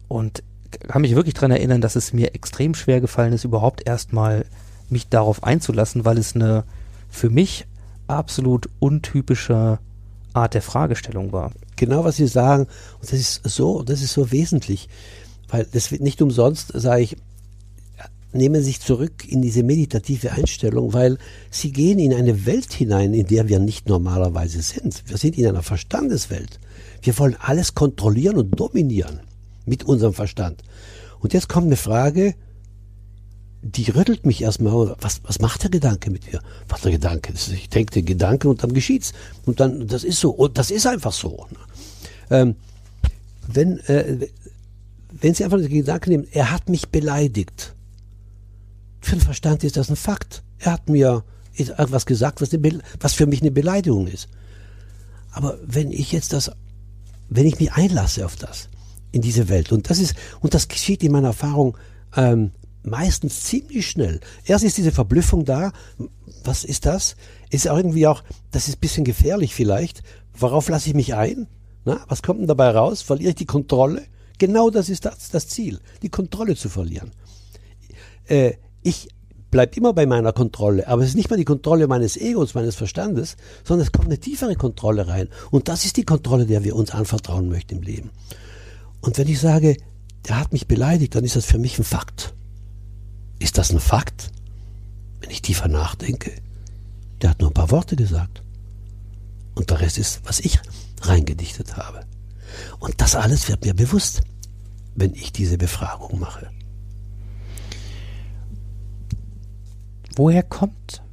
[0.07, 0.43] Und
[0.87, 4.45] kann mich wirklich dran erinnern, dass es mir extrem schwer gefallen ist, überhaupt erstmal
[4.89, 6.63] mich darauf einzulassen, weil es eine
[7.09, 7.65] für mich
[8.07, 9.79] absolut untypische
[10.33, 11.51] Art der Fragestellung war.
[11.75, 12.67] Genau, was Sie sagen.
[12.99, 14.87] Und das ist so, das ist so wesentlich.
[15.49, 17.17] Weil das wird nicht umsonst, sage ich,
[18.33, 21.17] nehmen sich zurück in diese meditative Einstellung, weil
[21.49, 25.03] Sie gehen in eine Welt hinein, in der wir nicht normalerweise sind.
[25.07, 26.59] Wir sind in einer Verstandeswelt.
[27.01, 29.21] Wir wollen alles kontrollieren und dominieren
[29.65, 30.63] mit unserem Verstand.
[31.19, 32.35] Und jetzt kommt eine Frage,
[33.61, 34.95] die rüttelt mich erstmal.
[34.99, 36.41] Was, was macht der Gedanke mit mir?
[36.69, 37.33] Was der Gedanke?
[37.33, 39.13] Ich denke den Gedanken und dann geschieht's.
[39.45, 40.31] Und dann, das ist so.
[40.31, 41.47] Und das ist einfach so.
[42.29, 42.55] Ähm,
[43.47, 44.27] wenn, äh,
[45.11, 47.73] wenn Sie einfach den Gedanken nehmen, er hat mich beleidigt.
[49.01, 50.43] Für den Verstand ist das ein Fakt.
[50.59, 51.23] Er hat mir
[51.55, 54.27] etwas gesagt, was, eine was für mich eine Beleidigung ist.
[55.31, 56.51] Aber wenn ich jetzt das,
[57.29, 58.69] wenn ich mich einlasse auf das,
[59.11, 61.77] in diese Welt, und das ist, und das geschieht in meiner Erfahrung
[62.15, 62.51] ähm,
[62.87, 64.19] meistens ziemlich schnell.
[64.45, 65.71] Erst ist diese Verblüffung da,
[66.43, 67.15] was ist das?
[67.49, 70.03] Ist irgendwie auch, das ist ein bisschen gefährlich vielleicht.
[70.33, 71.47] Worauf lasse ich mich ein?
[71.85, 73.01] Na, was kommt denn dabei raus?
[73.01, 74.03] Verliere ich die Kontrolle?
[74.37, 77.11] Genau das ist das, das Ziel, die Kontrolle zu verlieren.
[78.25, 79.09] Äh, ich
[79.49, 82.75] bleib immer bei meiner Kontrolle, aber es ist nicht mehr die Kontrolle meines Egos, meines
[82.75, 85.29] Verstandes, sondern es kommt eine tiefere Kontrolle rein.
[85.51, 88.11] Und das ist die Kontrolle, der wir uns anvertrauen möchten im Leben.
[89.01, 89.77] Und wenn ich sage,
[90.27, 92.35] der hat mich beleidigt, dann ist das für mich ein Fakt.
[93.39, 94.31] Ist das ein Fakt?
[95.19, 96.31] Wenn ich tiefer nachdenke,
[97.21, 98.43] der hat nur ein paar Worte gesagt.
[99.55, 100.59] Und der Rest ist, was ich
[101.01, 102.01] reingedichtet habe.
[102.79, 104.21] Und das alles wird mir bewusst,
[104.95, 106.49] wenn ich diese Befragung mache.
[110.15, 111.03] Woher kommt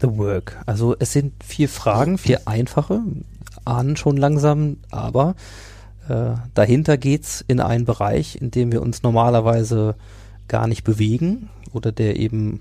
[0.00, 0.62] The Work?
[0.66, 3.00] Also es sind vier Fragen, vier einfache,
[3.64, 5.36] ahnen schon langsam, aber
[6.08, 9.94] äh, dahinter geht's in einen Bereich, in dem wir uns normalerweise
[10.48, 12.60] gar nicht bewegen oder der eben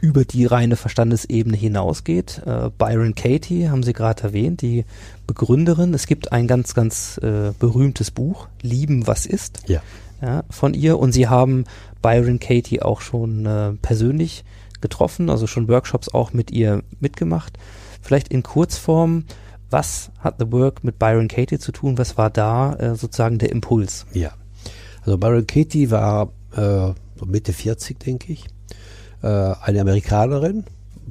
[0.00, 2.42] über die reine Verstandesebene hinausgeht.
[2.44, 4.84] Äh, Byron Katie haben Sie gerade erwähnt, die
[5.28, 5.94] Begründerin.
[5.94, 9.80] Es gibt ein ganz, ganz äh, berühmtes Buch, Lieben, was ist, Ja.
[10.20, 10.98] ja, von ihr.
[10.98, 11.64] Und Sie haben
[12.02, 14.44] Byron Katie auch schon äh, persönlich
[14.80, 17.56] getroffen, also schon Workshops auch mit ihr mitgemacht.
[18.00, 19.24] Vielleicht in Kurzform,
[19.70, 21.96] was hat The Work mit Byron Katie zu tun?
[21.96, 24.06] Was war da äh, sozusagen der Impuls?
[24.12, 24.32] Ja.
[25.04, 26.92] Also Byron Katie war äh,
[27.26, 28.46] Mitte 40, denke ich.
[29.22, 30.64] Äh, eine Amerikanerin,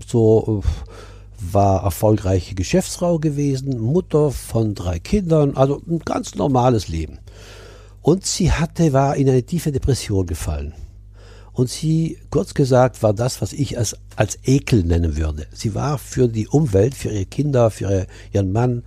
[0.05, 7.19] so äh, war erfolgreiche Geschäftsfrau gewesen, Mutter von drei Kindern, also ein ganz normales Leben.
[8.01, 10.73] Und sie hatte, war in eine tiefe Depression gefallen.
[11.53, 15.47] Und sie, kurz gesagt, war das, was ich als, als Ekel nennen würde.
[15.51, 18.83] Sie war für die Umwelt, für ihre Kinder, für ihre, ihren Mann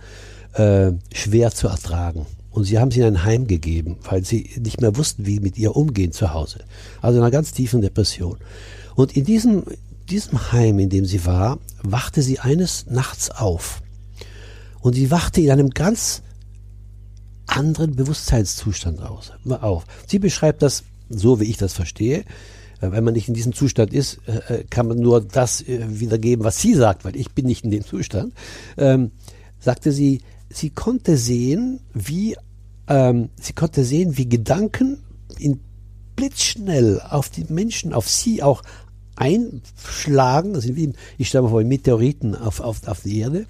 [0.53, 2.25] äh, schwer zu ertragen.
[2.55, 5.57] Und sie haben sie in ein Heim gegeben, weil sie nicht mehr wussten, wie mit
[5.57, 6.59] ihr umgehen zu Hause.
[7.01, 8.37] Also in einer ganz tiefen Depression.
[8.95, 9.63] Und in diesem,
[10.09, 13.81] diesem Heim, in dem sie war, wachte sie eines Nachts auf.
[14.79, 16.21] Und sie wachte in einem ganz
[17.45, 19.83] anderen Bewusstseinszustand aus, auf.
[20.07, 22.19] Sie beschreibt das so, wie ich das verstehe.
[22.79, 25.99] Äh, Wenn man nicht in diesem Zustand ist, äh, äh, kann man nur das äh,
[25.99, 28.33] wiedergeben, was sie sagt, weil ich bin nicht in dem Zustand.
[28.77, 29.11] Ähm,
[29.59, 32.35] sagte sie, sie konnte sehen, wie
[32.87, 34.99] ähm, sie konnte sehen, wie Gedanken
[35.37, 35.59] in
[36.15, 38.61] blitzschnell auf die Menschen, auf sie auch
[39.15, 40.53] einschlagen.
[40.53, 43.45] Das wie, ich stelle mir vor, Meteoriten auf, auf, auf die Erde.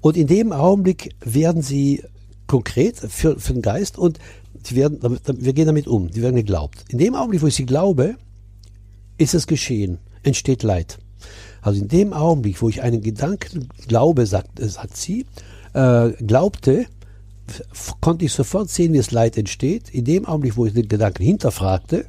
[0.00, 2.02] Und in dem Augenblick werden sie
[2.46, 4.18] konkret für, für den Geist und
[4.62, 6.84] sie werden, wir gehen damit um, die werden geglaubt.
[6.88, 8.16] In dem Augenblick, wo ich sie glaube,
[9.16, 10.98] ist es geschehen, entsteht Leid.
[11.62, 15.24] Also in dem Augenblick, wo ich einen Gedanken glaube, sagt, sagt sie,
[15.74, 16.86] äh, glaubte,
[18.00, 19.90] konnte ich sofort sehen, wie das Leid entsteht.
[19.90, 22.06] In dem Augenblick, wo ich den Gedanken hinterfragte,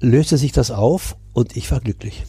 [0.00, 2.24] löste sich das auf und ich war glücklich.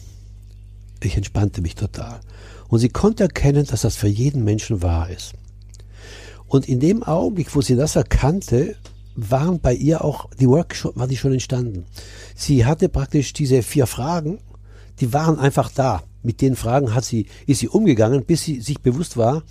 [1.02, 2.20] Ich entspannte mich total.
[2.68, 5.34] Und sie konnte erkennen, dass das für jeden Menschen wahr ist.
[6.48, 8.76] Und in dem Augenblick, wo sie das erkannte,
[9.14, 11.86] waren bei ihr auch die Work schon, war die schon entstanden.
[12.34, 14.38] Sie hatte praktisch diese vier Fragen,
[15.00, 16.02] die waren einfach da.
[16.22, 19.44] Mit den Fragen hat sie, ist sie umgegangen, bis sie sich bewusst war,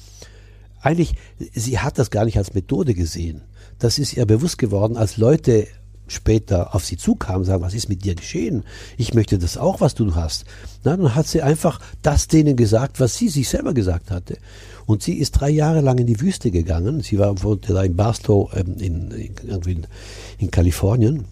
[0.81, 1.15] eigentlich,
[1.53, 3.41] sie hat das gar nicht als Methode gesehen.
[3.79, 5.67] Das ist ihr bewusst geworden, als Leute
[6.07, 8.63] später auf sie zukamen, sagen, was ist mit dir geschehen?
[8.97, 10.45] Ich möchte das auch, was du hast.
[10.83, 14.37] Na, dann hat sie einfach das denen gesagt, was sie sich selber gesagt hatte.
[14.85, 17.01] Und sie ist drei Jahre lang in die Wüste gegangen.
[17.01, 17.35] Sie war
[17.83, 19.87] in Barstow ähm, in, in,
[20.37, 21.25] in Kalifornien.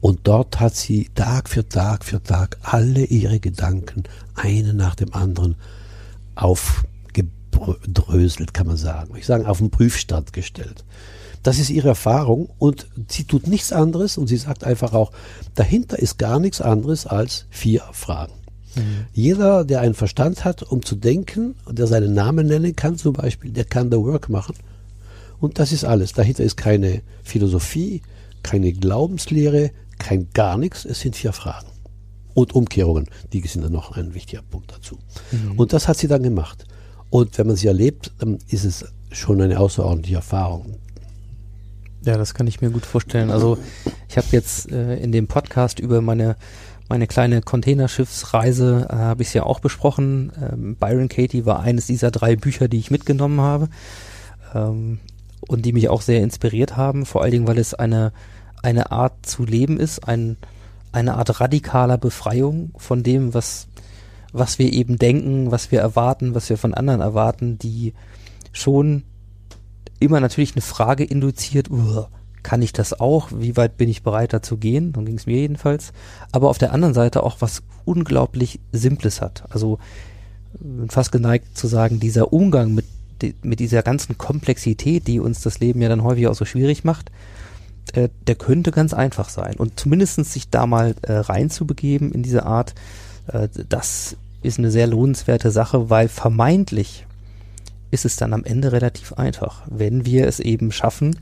[0.00, 4.04] Und dort hat sie Tag für Tag für Tag alle ihre Gedanken,
[4.34, 5.56] einen nach dem anderen,
[6.34, 9.16] aufgedröselt, kann man sagen.
[9.16, 10.84] Ich sage, auf den Prüfstand gestellt.
[11.42, 15.12] Das ist ihre Erfahrung und sie tut nichts anderes und sie sagt einfach auch,
[15.54, 18.34] dahinter ist gar nichts anderes als vier Fragen.
[19.12, 23.50] Jeder, der einen Verstand hat, um zu denken der seinen Namen nennen kann zum Beispiel,
[23.50, 24.54] der kann the work machen.
[25.40, 26.12] Und das ist alles.
[26.12, 28.02] Dahinter ist keine Philosophie,
[28.42, 30.84] keine Glaubenslehre, kein gar nichts.
[30.84, 31.68] Es sind vier Fragen.
[32.34, 34.98] Und Umkehrungen, die sind dann noch ein wichtiger Punkt dazu.
[35.56, 36.66] Und das hat sie dann gemacht.
[37.08, 40.76] Und wenn man sie erlebt, dann ist es schon eine außerordentliche Erfahrung.
[42.04, 43.30] Ja, das kann ich mir gut vorstellen.
[43.30, 43.58] Also
[44.08, 46.36] ich habe jetzt äh, in dem Podcast über meine
[46.88, 50.32] meine kleine Containerschiffsreise äh, habe ich ja auch besprochen.
[50.40, 53.68] Ähm, Byron Katie war eines dieser drei Bücher, die ich mitgenommen habe
[54.54, 55.00] ähm,
[55.48, 57.04] und die mich auch sehr inspiriert haben.
[57.04, 58.12] Vor allen Dingen, weil es eine
[58.66, 60.36] eine Art zu leben ist, ein,
[60.92, 63.68] eine Art radikaler Befreiung von dem, was
[64.32, 67.94] was wir eben denken, was wir erwarten, was wir von anderen erwarten, die
[68.52, 69.04] schon
[69.98, 72.10] immer natürlich eine Frage induziert, "Uah,
[72.42, 73.30] kann ich das auch?
[73.34, 74.92] Wie weit bin ich bereit dazu gehen?
[74.92, 75.92] Dann ging es mir jedenfalls.
[76.32, 79.44] Aber auf der anderen Seite auch was unglaublich Simples hat.
[79.50, 79.78] Also
[80.60, 82.84] bin fast geneigt zu sagen, dieser Umgang mit,
[83.42, 87.10] mit dieser ganzen Komplexität, die uns das Leben ja dann häufig auch so schwierig macht,
[87.92, 89.54] äh, der könnte ganz einfach sein.
[89.56, 92.74] Und zumindestens sich da mal äh, reinzubegeben in diese Art,
[93.28, 97.06] äh, das ist eine sehr lohnenswerte Sache, weil vermeintlich
[97.90, 101.18] ist es dann am Ende relativ einfach, wenn wir es eben schaffen,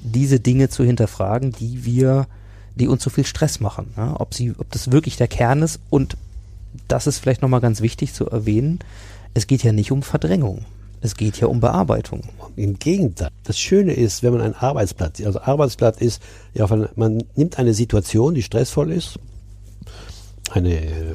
[0.00, 2.26] diese Dinge zu hinterfragen, die wir,
[2.74, 3.92] die uns so viel Stress machen.
[3.96, 4.16] Ja?
[4.18, 6.16] Ob sie, ob das wirklich der Kern ist und
[6.88, 8.80] das ist vielleicht nochmal ganz wichtig zu erwähnen.
[9.34, 10.64] Es geht ja nicht um Verdrängung.
[11.00, 12.22] Es geht ja um Bearbeitung.
[12.56, 13.28] Im Gegenteil.
[13.44, 16.22] Das Schöne ist, wenn man ein Arbeitsblatt, also Arbeitsblatt ist,
[16.54, 19.18] ja, man nimmt eine Situation, die stressvoll ist,
[20.50, 21.14] eine äh,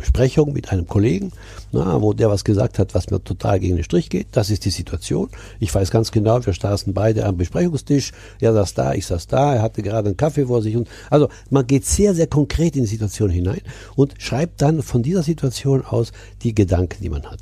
[0.00, 1.32] Besprechung mit einem Kollegen,
[1.72, 4.28] na, wo der was gesagt hat, was mir total gegen den Strich geht.
[4.32, 5.28] Das ist die Situation.
[5.60, 8.12] Ich weiß ganz genau, wir saßen beide am Besprechungstisch.
[8.40, 9.54] Er saß da, ich saß da.
[9.54, 10.76] Er hatte gerade einen Kaffee vor sich.
[10.76, 13.60] Und, also man geht sehr, sehr konkret in die Situation hinein
[13.94, 17.40] und schreibt dann von dieser Situation aus die Gedanken, die man hat.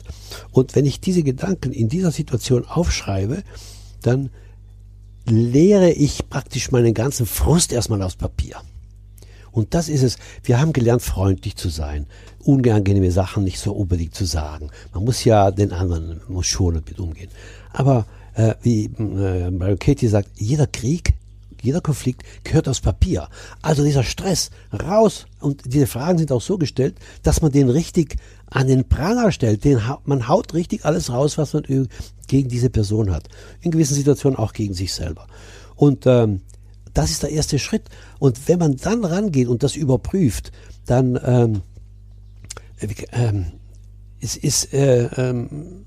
[0.50, 3.42] Und wenn ich diese Gedanken in dieser Situation aufschreibe,
[4.02, 4.30] dann
[5.26, 8.56] leere ich praktisch meinen ganzen Frust erstmal aufs Papier.
[9.50, 10.18] Und das ist es.
[10.42, 12.06] Wir haben gelernt, freundlich zu sein,
[12.44, 14.70] unangenehme Sachen nicht so unbedingt zu sagen.
[14.94, 17.30] Man muss ja den anderen, muss schonend mit umgehen.
[17.72, 21.14] Aber äh, wie äh, Katie sagt, jeder Krieg,
[21.60, 23.28] jeder Konflikt gehört aufs Papier.
[23.62, 25.26] Also dieser Stress raus.
[25.40, 29.64] Und diese Fragen sind auch so gestellt, dass man den richtig an den Pranger stellt.
[29.64, 31.64] Den, man haut richtig alles raus, was man
[32.28, 33.28] gegen diese Person hat.
[33.60, 35.26] In gewissen Situationen auch gegen sich selber.
[35.74, 36.42] Und ähm,
[36.94, 37.84] das ist der erste Schritt.
[38.18, 40.52] Und wenn man dann rangeht und das überprüft,
[40.86, 41.58] dann ähm, äh,
[43.12, 43.46] ähm,
[44.20, 45.86] es ist äh, ähm,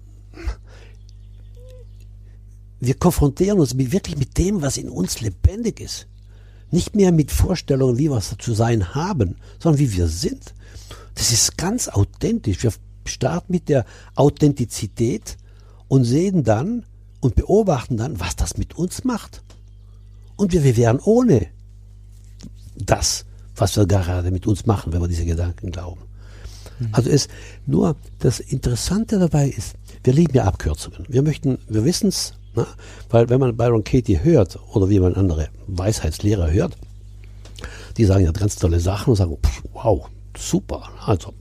[2.81, 6.07] wir konfrontieren uns mit, wirklich mit dem, was in uns lebendig ist.
[6.71, 10.55] Nicht mehr mit Vorstellungen, wie wir es zu sein haben, sondern wie wir sind.
[11.13, 12.63] Das ist ganz authentisch.
[12.63, 12.73] Wir
[13.05, 15.37] starten mit der Authentizität
[15.87, 16.85] und sehen dann
[17.19, 19.43] und beobachten dann, was das mit uns macht.
[20.35, 21.47] Und wir, wir wären ohne
[22.75, 23.25] das,
[23.55, 26.01] was wir gerade mit uns machen, wenn wir diese Gedanken glauben.
[26.91, 27.27] Also es
[27.65, 31.05] nur das Interessante dabei ist, wir lieben ja Abkürzungen.
[31.07, 32.65] Wir möchten, wir wissen es, ne?
[33.09, 36.77] weil wenn man Byron Katie hört oder wie man andere Weisheitslehrer hört,
[37.97, 40.89] die sagen ja ganz tolle Sachen und sagen, pff, wow, super.
[41.05, 41.33] Also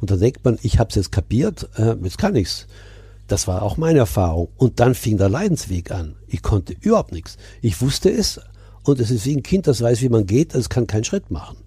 [0.00, 2.66] und dann denkt man, ich habe es jetzt kapiert, äh, jetzt kann ich's.
[3.26, 4.48] Das war auch meine Erfahrung.
[4.56, 6.16] Und dann fing der Leidensweg an.
[6.26, 7.36] Ich konnte überhaupt nichts.
[7.60, 8.40] Ich wusste es
[8.84, 11.30] und es ist wie ein Kind, das weiß, wie man geht, es kann keinen Schritt
[11.30, 11.58] machen.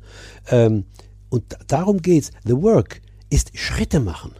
[0.49, 0.85] Ähm,
[1.31, 2.29] und da- darum geht's.
[2.45, 4.33] The work ist Schritte machen.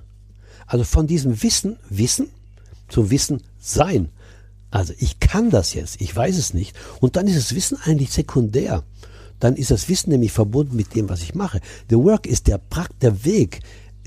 [0.68, 2.28] Also von diesem Wissen, Wissen,
[2.88, 4.10] zum Wissen sein.
[4.70, 6.76] Also ich kann das jetzt, ich weiß es nicht.
[7.00, 8.84] Und dann ist das Wissen eigentlich sekundär.
[9.40, 11.62] Dann ist das Wissen nämlich verbunden mit dem, was ich mache.
[11.90, 13.62] The Work ist der, Prakt, der Weg,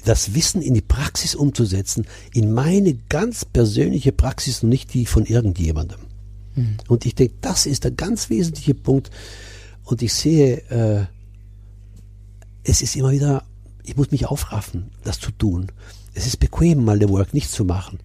[0.05, 5.25] das Wissen in die Praxis umzusetzen, in meine ganz persönliche Praxis und nicht die von
[5.27, 5.99] irgendjemandem.
[6.55, 6.77] Mhm.
[6.89, 9.11] Und ich denke, das ist der ganz wesentliche Punkt.
[9.85, 11.07] Und ich sehe, äh,
[12.65, 13.45] es ist immer wieder,
[13.85, 15.71] ich muss mich aufraffen, das zu tun.
[16.15, 17.99] Es ist bequem, mal The Work nicht zu machen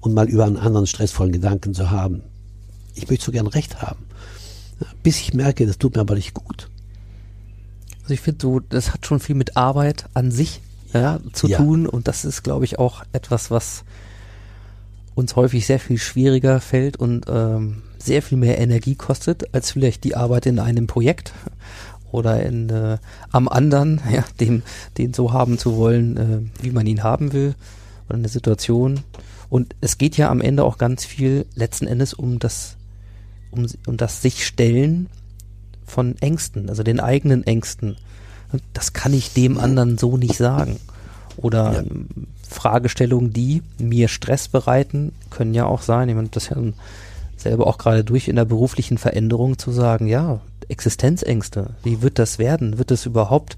[0.00, 2.22] und mal über einen anderen stressvollen Gedanken zu haben.
[2.94, 4.06] Ich möchte so gern recht haben.
[5.02, 6.70] Bis ich merke, das tut mir aber nicht gut.
[8.02, 10.60] Also ich finde so, das hat schon viel mit Arbeit an sich
[10.94, 11.58] ja, zu ja.
[11.58, 13.84] tun und das ist, glaube ich, auch etwas, was
[15.14, 20.04] uns häufig sehr viel schwieriger fällt und ähm, sehr viel mehr Energie kostet, als vielleicht
[20.04, 21.34] die Arbeit in einem Projekt
[22.10, 22.98] oder in, äh,
[23.30, 24.62] am anderen, ja, dem,
[24.96, 27.54] den so haben zu wollen, äh, wie man ihn haben will
[28.08, 29.00] oder eine Situation.
[29.50, 32.76] Und es geht ja am Ende auch ganz viel letzten Endes um das,
[33.50, 35.08] um, um das sich stellen
[35.86, 37.96] von Ängsten, also den eigenen Ängsten.
[38.72, 40.78] Das kann ich dem anderen so nicht sagen.
[41.36, 41.84] Oder ja.
[42.48, 46.08] Fragestellungen, die mir Stress bereiten, können ja auch sein.
[46.08, 46.56] Ich meine, das ja
[47.36, 52.38] selber auch gerade durch in der beruflichen Veränderung zu sagen, ja, Existenzängste, wie wird das
[52.38, 52.78] werden?
[52.78, 53.56] Wird das überhaupt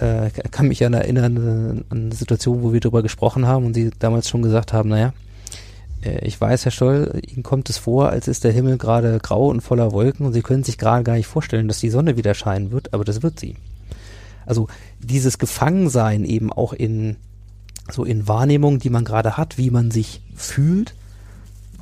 [0.00, 3.74] äh, kann mich an erinnern äh, an eine Situation, wo wir darüber gesprochen haben und
[3.74, 5.12] Sie damals schon gesagt haben, naja,
[6.02, 9.48] äh, ich weiß, Herr Stoll, Ihnen kommt es vor, als ist der Himmel gerade grau
[9.48, 12.34] und voller Wolken und Sie können sich gerade gar nicht vorstellen, dass die Sonne wieder
[12.34, 13.56] scheinen wird, aber das wird sie.
[14.44, 14.68] Also
[15.00, 17.16] dieses Gefangensein eben auch in
[17.90, 20.94] so in Wahrnehmungen, die man gerade hat, wie man sich fühlt,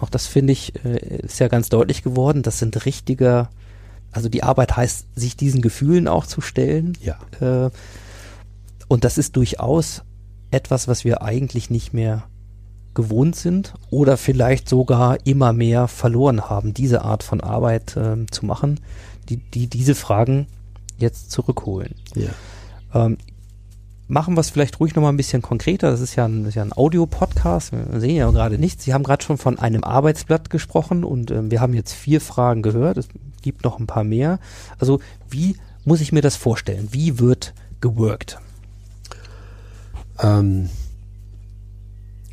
[0.01, 3.49] auch das finde ich, äh, ist ja ganz deutlich geworden, das sind richtiger,
[4.15, 6.97] also die Arbeit heißt, sich diesen Gefühlen auch zu stellen.
[7.01, 7.19] Ja.
[7.41, 7.71] Äh,
[8.89, 10.03] und das ist durchaus
[10.51, 12.25] etwas, was wir eigentlich nicht mehr
[12.95, 18.47] gewohnt sind oder vielleicht sogar immer mehr verloren haben, diese Art von Arbeit äh, zu
[18.47, 18.81] machen,
[19.29, 20.47] die, die diese Fragen
[20.99, 21.97] jetzt zurückholen.
[22.15, 22.31] Ja.
[22.95, 23.19] Ähm,
[24.07, 25.91] machen wir es vielleicht ruhig nochmal ein bisschen konkreter.
[25.91, 27.73] Das ist ja ein, ja ein Audio-Podcast.
[27.73, 28.85] Wir sehen ja gerade nichts.
[28.85, 32.63] Sie haben gerade schon von einem Arbeitsblatt gesprochen und ähm, wir haben jetzt vier Fragen
[32.63, 32.99] gehört.
[32.99, 33.09] Es
[33.45, 34.41] gibt noch ein paar mehr.
[34.79, 36.89] Also wie muss ich mir das vorstellen?
[36.93, 37.53] Wie wird
[37.83, 38.39] geworkt?
[40.19, 40.71] Ähm,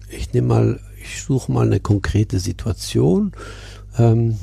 [0.08, 3.34] ich nehme mal, ich suche mal eine konkrete Situation.
[3.98, 4.38] Ähm,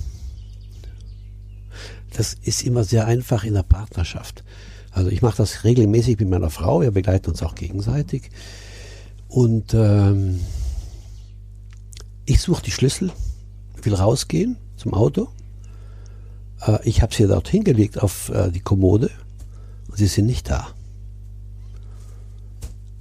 [2.12, 4.44] das ist immer sehr einfach in der Partnerschaft.
[4.90, 8.30] Also ich mache das regelmäßig mit meiner Frau, wir begleiten uns auch gegenseitig.
[9.28, 10.40] Und ähm,
[12.26, 13.10] ich suche die Schlüssel,
[13.82, 15.28] will rausgehen zum Auto.
[16.66, 19.10] Äh, ich habe sie dort hingelegt auf äh, die Kommode
[19.88, 20.68] und sie sind nicht da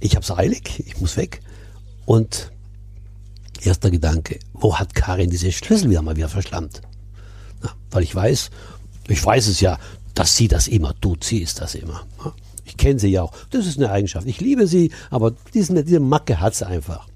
[0.00, 1.40] ich habe es eilig, ich muss weg.
[2.06, 2.50] Und
[3.60, 6.82] erster Gedanke, wo hat Karin diese Schlüssel wieder mal wieder verschlammt?
[7.62, 8.50] Na, weil ich weiß,
[9.08, 9.78] ich weiß es ja,
[10.14, 12.06] dass sie das immer tut, sie ist das immer.
[12.64, 13.32] Ich kenne sie ja auch.
[13.50, 14.26] Das ist eine Eigenschaft.
[14.26, 17.08] Ich liebe sie, aber diesen, diese Macke hat sie einfach.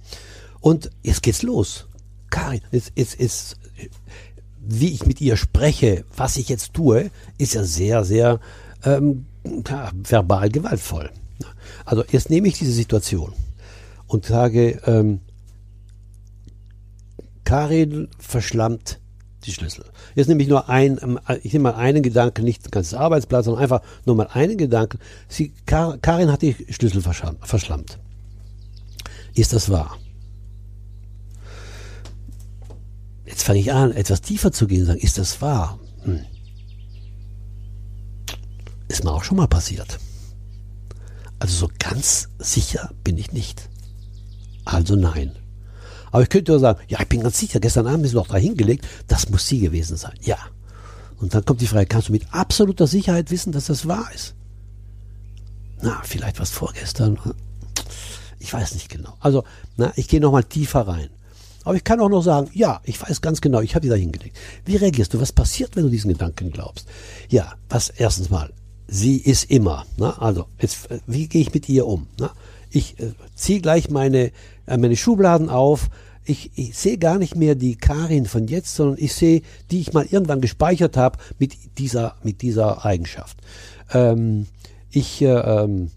[0.61, 1.87] Und jetzt geht's los.
[2.31, 3.57] Karin, jetzt, jetzt, jetzt,
[4.65, 8.41] wie ich mit ihr spreche, was ich jetzt tue, ist ja sehr, sehr
[8.85, 9.27] ähm,
[9.67, 11.11] ja, verbal gewaltvoll.
[11.85, 13.33] Also jetzt nehme ich diese Situation
[14.07, 15.21] und sage, ähm,
[17.45, 19.01] Karin verschlammt
[19.45, 19.85] die Schlüssel.
[20.15, 23.47] Jetzt nehme ich nur ein, ähm, ich nehme mal einen Gedanken, nicht ein ganzes Arbeitsplatz,
[23.47, 24.99] sondern einfach nur mal einen Gedanken.
[25.29, 27.99] Sie, Kar, Karin hat die Schlüssel verschlammt.
[29.35, 29.99] Ist das wahr?
[33.33, 35.79] Jetzt fange ich an, etwas tiefer zu gehen und sagen, ist das wahr?
[36.03, 36.21] Hm.
[38.89, 39.99] Ist mir auch schon mal passiert.
[41.39, 43.71] Also so ganz sicher bin ich nicht.
[44.67, 45.33] Also nein.
[46.11, 48.37] Aber ich könnte ja sagen, ja, ich bin ganz sicher, gestern Abend ist noch da
[48.37, 50.19] hingelegt, das muss sie gewesen sein.
[50.21, 50.37] Ja.
[51.19, 54.35] Und dann kommt die Frage, kannst du mit absoluter Sicherheit wissen, dass das wahr ist?
[55.81, 57.19] Na, vielleicht was vorgestern.
[58.41, 59.17] Ich weiß nicht genau.
[59.21, 59.45] Also,
[59.79, 61.09] na, ich gehe nochmal tiefer rein.
[61.65, 63.95] Aber ich kann auch noch sagen, ja, ich weiß ganz genau, ich habe die da
[63.95, 64.37] hingelegt.
[64.65, 65.21] Wie reagierst du?
[65.21, 66.87] Was passiert, wenn du diesen Gedanken glaubst?
[67.29, 68.51] Ja, was erstens mal,
[68.89, 69.87] sie ist immer.
[69.97, 70.21] Ne?
[70.21, 72.07] Also, jetzt, äh, wie gehe ich mit ihr um?
[72.19, 72.31] Ne?
[72.71, 74.33] Ich äh, ziehe gleich meine,
[74.67, 75.89] äh, meine Schubladen auf.
[76.25, 79.93] Ich, ich sehe gar nicht mehr die Karin von jetzt, sondern ich sehe, die ich
[79.93, 83.39] mal irgendwann gespeichert habe mit dieser, mit dieser Eigenschaft.
[83.93, 84.47] Ähm,
[84.91, 85.91] ich äh, ähm,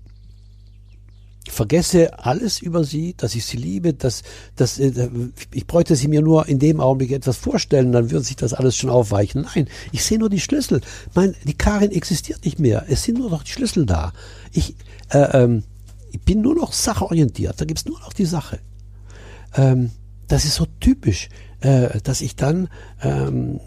[1.48, 4.24] vergesse alles über sie, dass ich sie liebe, dass,
[4.56, 5.10] dass äh,
[5.54, 8.76] ich bräuchte sie mir nur in dem Augenblick etwas vorstellen, dann würde sich das alles
[8.76, 9.41] schon aufweichen.
[9.54, 10.82] Nein, ich sehe nur die Schlüssel.
[11.14, 12.86] Mein, die Karin existiert nicht mehr.
[12.88, 14.14] Es sind nur noch die Schlüssel da.
[14.52, 14.76] Ich,
[15.10, 15.64] äh, ähm,
[16.12, 17.60] ich bin nur noch sachorientiert.
[17.60, 18.60] Da gibt's nur noch die Sache.
[19.56, 19.91] Ähm,
[20.28, 21.30] das ist so typisch,
[21.62, 22.70] äh, dass ich dann
[23.02, 23.60] ähm,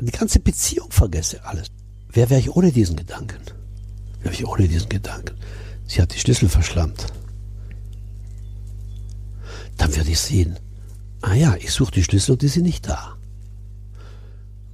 [0.00, 1.68] die ganze Beziehung vergesse, alles.
[2.08, 3.40] Wer wäre ich ohne diesen Gedanken?
[4.22, 5.36] Wer wäre ich ohne diesen Gedanken?
[5.90, 7.06] Sie hat die Schlüssel verschlammt.
[9.76, 10.56] Dann würde ich sehen,
[11.20, 13.16] ah ja, ich suche die Schlüssel und die sind nicht da.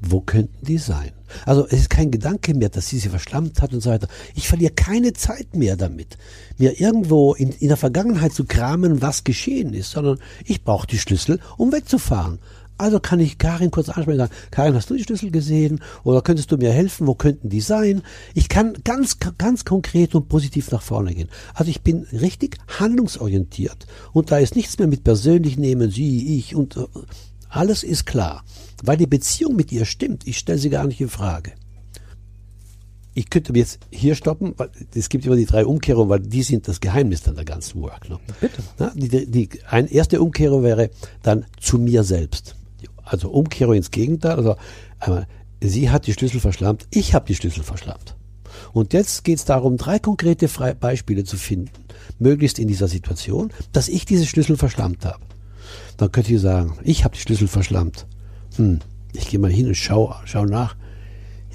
[0.02, 1.12] Wo könnten die sein?
[1.46, 4.08] Also es ist kein Gedanke mehr, dass sie sie verschlammt hat und so weiter.
[4.34, 6.18] Ich verliere keine Zeit mehr damit,
[6.58, 10.98] mir irgendwo in, in der Vergangenheit zu kramen, was geschehen ist, sondern ich brauche die
[10.98, 12.40] Schlüssel, um wegzufahren.
[12.79, 15.81] Also kann ich Karin kurz ansprechen und sagen, Karin, hast du die Schlüssel gesehen?
[16.05, 17.07] Oder könntest du mir helfen?
[17.07, 18.03] Wo könnten die sein?
[18.35, 21.29] Ich kann ganz, ganz konkret und positiv nach vorne gehen.
[21.55, 23.87] Also ich bin richtig handlungsorientiert.
[24.12, 26.87] Und da ist nichts mehr mit persönlich nehmen, sie, ich und äh,
[27.49, 28.45] alles ist klar.
[28.83, 30.27] Weil die Beziehung mit ihr stimmt.
[30.27, 31.53] Ich stelle sie gar nicht in Frage.
[33.14, 36.68] Ich könnte jetzt hier stoppen, weil es gibt immer die drei Umkehrungen, weil die sind
[36.68, 38.11] das Geheimnis dann der ganzen Work.
[38.11, 38.18] Ne?
[38.43, 38.62] Bitte.
[38.79, 40.91] Na, die, die, die eine erste Umkehrung wäre
[41.22, 42.57] dann zu mir selbst.
[43.07, 44.32] Also Umkehrung ins Gegenteil.
[44.32, 44.57] Also
[44.98, 45.26] einmal,
[45.62, 48.16] sie hat die Schlüssel verschlammt, ich habe die Schlüssel verschlammt.
[48.72, 51.70] Und jetzt geht es darum, drei konkrete Fre Beispiele zu finden,
[52.18, 55.20] möglichst in dieser Situation, dass ich diese Schlüssel verschlammt habe.
[55.96, 58.07] Dann könnte ich sagen, ich habe die Schlüssel verschlammt.
[58.57, 58.80] Hm,
[59.12, 60.76] ich gehe mal hin und schau, schau nach.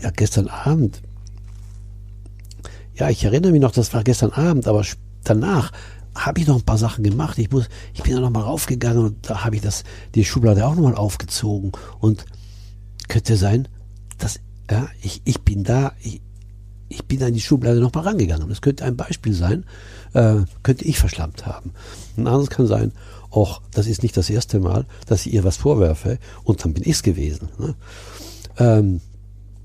[0.01, 1.01] Ja, gestern Abend.
[2.95, 4.83] Ja, ich erinnere mich noch, das war gestern Abend, aber
[5.23, 5.71] danach
[6.15, 7.37] habe ich noch ein paar Sachen gemacht.
[7.37, 9.83] Ich muss, ich bin da noch mal raufgegangen und da habe ich das,
[10.15, 12.25] die Schublade auch noch mal aufgezogen und
[13.07, 13.67] könnte sein,
[14.17, 14.39] dass
[14.69, 16.21] ja, ich, ich bin da, ich,
[16.89, 18.49] ich bin an die Schublade noch mal rangegangen.
[18.49, 19.65] Das könnte ein Beispiel sein,
[20.13, 21.73] äh, könnte ich verschlammt haben.
[22.17, 22.91] Ein anderes kann sein,
[23.29, 26.83] auch das ist nicht das erste Mal, dass ich ihr was vorwerfe und dann bin
[26.83, 27.49] ich es gewesen.
[27.57, 27.75] Ne?
[28.57, 29.01] Ähm,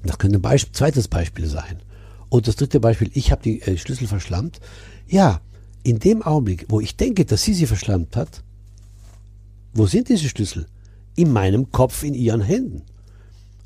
[0.05, 1.83] das könnte ein Beisp zweites Beispiel sein.
[2.29, 4.61] Und das dritte Beispiel, ich habe die äh, Schlüssel verschlammt.
[5.09, 5.41] Ja,
[5.87, 8.43] in dem Augenblick, wo ich denke, dass sie sie verschlammt hat,
[9.73, 10.67] wo sind diese Schlüssel?
[11.15, 12.83] In meinem Kopf, in ihren Händen.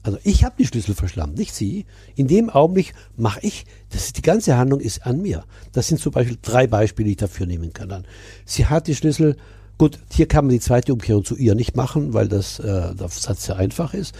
[0.02, 1.86] Also ich habe die Schlüssel verschlammt, nicht sie.
[2.16, 5.44] In dem Augenblick mache ich, das ist, die ganze Handlung ist an mir.
[5.72, 7.88] Das sind zum Beispiel drei Beispiele, die ich dafür nehmen kann.
[7.88, 8.04] Dann.
[8.44, 9.38] Sie hat die Schlüssel,
[9.78, 13.08] gut, hier kann man die zweite Umkehrung zu ihr nicht machen, weil das, äh, der
[13.08, 14.14] Satz sehr einfach ist.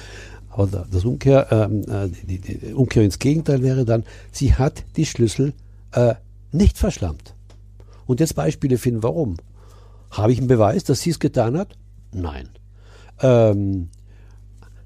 [0.48, 5.04] Aber das Umkehr, ähm, äh, die, die Umkehr ins Gegenteil wäre dann, sie hat die
[5.04, 5.52] Schlüssel
[5.92, 6.14] äh,
[6.50, 7.34] nicht verschlammt.
[8.10, 9.36] Und jetzt Beispiele finden, warum.
[10.10, 11.76] Habe ich einen Beweis, dass sie es getan hat?
[12.12, 12.48] Nein.
[13.20, 13.88] Ähm,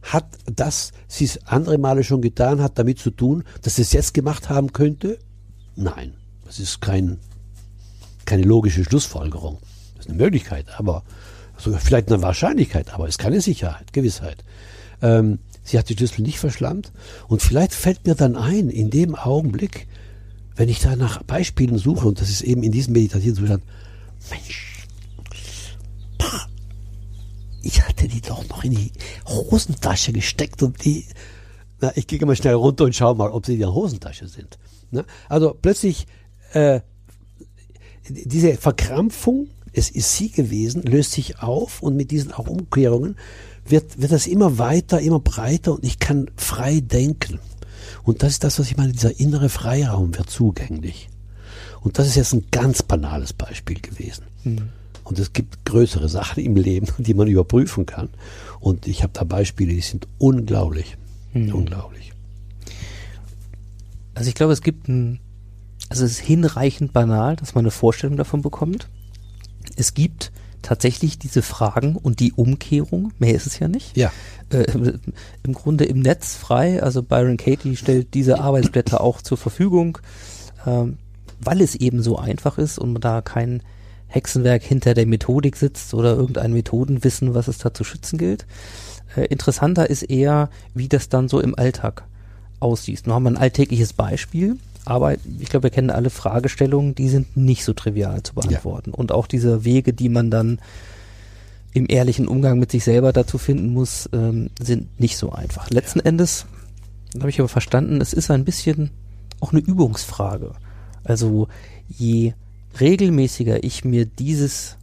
[0.03, 3.95] hat das, sie es andere Male schon getan hat, damit zu tun, dass sie es
[3.95, 5.19] jetzt gemacht haben könnte?
[5.75, 6.13] Nein.
[6.45, 7.17] Das ist kein,
[8.27, 9.57] keine logische Schlussfolgerung.
[9.97, 11.03] Das ist eine Möglichkeit, aber
[11.57, 14.45] sogar vielleicht eine Wahrscheinlichkeit, aber es ist keine Sicherheit, Gewissheit.
[15.01, 16.93] Ähm, sie hat die Schlüssel nicht verschlammt
[17.27, 19.89] und vielleicht fällt mir dann ein, in dem Augenblick,
[20.57, 23.65] wenn ich da nach Beispielen suche, und das ist eben in diesem meditativen Zustand,
[24.31, 24.87] Mensch,
[26.19, 26.47] pah,
[27.63, 28.93] ich hatte die doch noch in die
[29.27, 31.07] Hosentasche gesteckt und die,
[31.81, 34.59] na, ich gehe mal schnell runter und schaue mal, ob sie in der Hosentasche sind.
[34.91, 35.05] Ne?
[35.29, 36.07] Also plötzlich,
[36.53, 36.81] äh,
[38.09, 43.17] diese Verkrampfung, es ist sie gewesen, löst sich auf und mit diesen auch Umkehrungen
[43.67, 47.41] wird, wird das immer weiter, immer breiter und ich kann frei denken.
[48.03, 51.09] Und das ist das, was ich meine, dieser innere Freiraum wird zugänglich.
[51.81, 54.25] Und das ist jetzt ein ganz banales Beispiel gewesen.
[54.45, 54.71] Mhm.
[55.05, 58.09] Und es gibt größere Sachen im Leben, die man überprüfen kann.
[58.61, 60.97] Und ich habe da Beispiele, die sind unglaublich.
[61.33, 61.55] Mhm.
[61.55, 62.13] Unglaublich.
[64.15, 65.21] Also ich glaube, es gibt ein,
[65.89, 68.89] also es ist hinreichend banal, dass man eine Vorstellung davon bekommt.
[69.77, 70.33] Es gibt
[70.65, 73.97] tatsächlich diese Fragen und die Umkehrung, mehr ist es ja nicht.
[73.97, 74.11] Ja.
[74.51, 74.65] Äh,
[75.45, 79.99] Im Grunde im Netz frei, also Byron Katie stellt diese Arbeitsblätter auch zur Verfügung,
[80.67, 80.99] ähm,
[81.41, 83.63] weil es eben so einfach ist und man da kein
[84.07, 88.47] Hexenwerk hinter der Methodik sitzt oder irgendein Methodenwissen, was es da zu schützen gilt.
[89.17, 92.05] Äh, interessanter ist eher, wie das dann so im Alltag
[92.61, 93.03] aussieht.
[93.07, 94.57] Nun haben wir ein alltägliches Beispiel.
[94.85, 98.91] Aber ich glaube, wir kennen alle Fragestellungen, die sind nicht so trivial zu beantworten.
[98.91, 98.97] Ja.
[98.97, 100.59] Und auch diese Wege, die man dann
[101.73, 105.71] im ehrlichen Umgang mit sich selber dazu finden muss, ähm, sind nicht so einfach.
[105.71, 106.05] Letzten ja.
[106.07, 106.47] Endes
[107.19, 108.91] habe ich aber verstanden, es ist ein bisschen
[109.41, 110.53] auch eine Übungsfrage.
[111.03, 111.49] Also
[111.89, 112.33] je
[112.81, 114.77] regelmäßiger ich mir dieses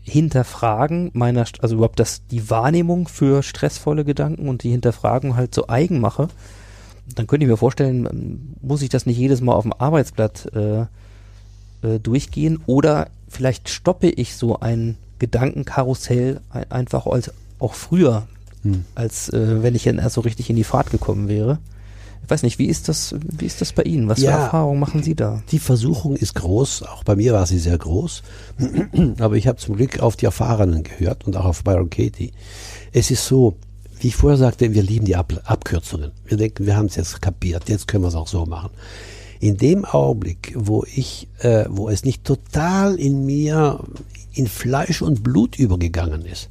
[0.00, 5.66] Hinterfragen meiner, also überhaupt das, die Wahrnehmung für stressvolle Gedanken und die Hinterfragen halt so
[5.68, 6.28] eigen mache,
[7.14, 10.52] dann könnte ich mir vorstellen, ähm, muss ich das nicht jedes Mal auf dem Arbeitsblatt
[10.54, 10.80] äh,
[11.82, 18.26] äh, durchgehen oder vielleicht stoppe ich so ein Gedankenkarussell ein, einfach als auch früher,
[18.62, 18.84] hm.
[18.94, 21.58] als äh, wenn ich dann erst so richtig in die Fahrt gekommen wäre.
[22.24, 24.08] Ich weiß nicht, wie ist das, wie ist das bei Ihnen?
[24.08, 24.44] Was für Ja.
[24.44, 25.42] Erfahrungen machen Sie da?
[25.50, 28.22] Die Versuchung ist groß, auch bei mir war sie sehr groß,
[29.18, 32.32] aber ich habe zum Glück auf die Erfahrenen gehört und auch auf Byron Katie.
[32.92, 33.56] Es ist so,
[34.04, 36.12] wie ich vorher sagte, wir lieben die Ab Abkürzungen.
[36.26, 38.68] Wir denken, wir haben es jetzt kapiert, jetzt können wir es auch so machen.
[39.40, 43.82] In dem Augenblick, wo ich, äh, wo es nicht total in mir
[44.34, 46.50] in Fleisch und Blut übergegangen ist,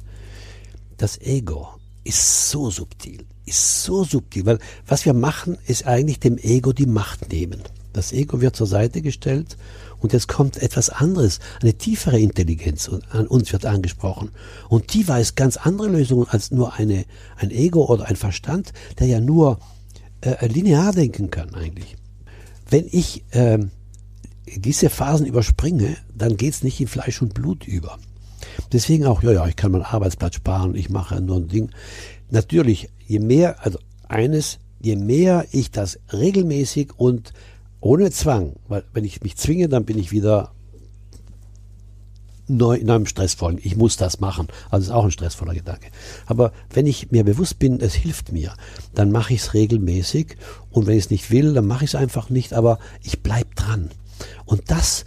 [0.96, 1.68] das Ego
[2.02, 6.86] ist so subtil, ist so subtil, weil was wir machen, ist eigentlich dem Ego die
[6.86, 7.62] Macht nehmen.
[7.92, 9.56] Das Ego wird zur Seite gestellt
[10.04, 14.32] und jetzt kommt etwas anderes, eine tiefere Intelligenz an uns wird angesprochen.
[14.68, 19.06] Und die weiß ganz andere Lösungen als nur eine, ein Ego oder ein Verstand, der
[19.06, 19.60] ja nur
[20.20, 21.96] äh, linear denken kann eigentlich.
[22.68, 23.70] Wenn ich ähm,
[24.44, 27.98] diese Phasen überspringe, dann geht's nicht in Fleisch und Blut über.
[28.74, 31.70] Deswegen auch, ja, ja, ich kann meinen Arbeitsplatz sparen, ich mache nur ein Ding.
[32.28, 37.32] Natürlich, je mehr, also eines, je mehr ich das regelmäßig und
[37.84, 40.52] ohne Zwang, weil wenn ich mich zwinge, dann bin ich wieder
[42.48, 43.58] neu, in einem stressvollen.
[43.62, 44.48] Ich muss das machen.
[44.70, 45.88] Also ist auch ein stressvoller Gedanke.
[46.24, 48.54] Aber wenn ich mir bewusst bin, es hilft mir,
[48.94, 50.36] dann mache ich es regelmäßig.
[50.70, 52.54] Und wenn ich es nicht will, dann mache ich es einfach nicht.
[52.54, 53.90] Aber ich bleib dran.
[54.46, 55.04] Und das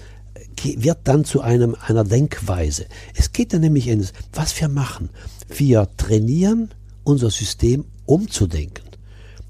[0.55, 2.85] ge- wird dann zu einem, einer Denkweise.
[3.15, 5.09] Es geht dann nämlich ins, was wir machen.
[5.49, 6.69] Wir trainieren
[7.03, 8.85] unser System umzudenken.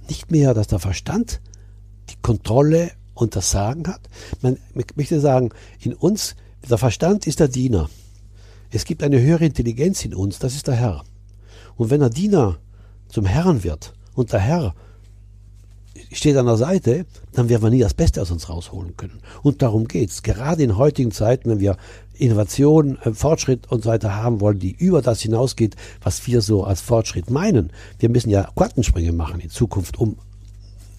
[0.07, 1.41] Nicht mehr, dass der Verstand
[2.09, 4.01] die Kontrolle und das Sagen hat.
[4.41, 4.57] Man
[4.95, 5.49] möchte sagen,
[5.79, 6.35] in uns,
[6.69, 7.89] der Verstand ist der Diener.
[8.71, 11.03] Es gibt eine höhere Intelligenz in uns, das ist der Herr.
[11.75, 12.57] Und wenn der Diener
[13.09, 14.75] zum Herrn wird und der Herr
[16.11, 19.19] steht an der Seite, dann werden wir nie das Beste aus uns rausholen können.
[19.41, 20.23] Und darum geht's.
[20.23, 21.77] Gerade in heutigen Zeiten, wenn wir
[22.13, 26.63] Innovation, äh, Fortschritt und so weiter haben wollen, die über das hinausgeht, was wir so
[26.63, 27.71] als Fortschritt meinen.
[27.99, 30.17] Wir müssen ja Quantensprünge machen in Zukunft, um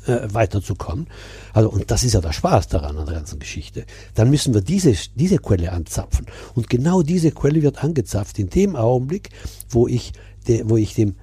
[0.09, 1.07] äh, weiterzukommen.
[1.53, 3.85] Also, und das ist ja der Spaß daran an der ganzen Geschichte.
[4.15, 6.27] Dann müssen wir diese, diese Quelle anzapfen.
[6.55, 9.31] Und genau diese Quelle wird angezapft in dem Augenblick,
[9.69, 10.13] wo ich,
[10.47, 11.17] de, wo ich dem,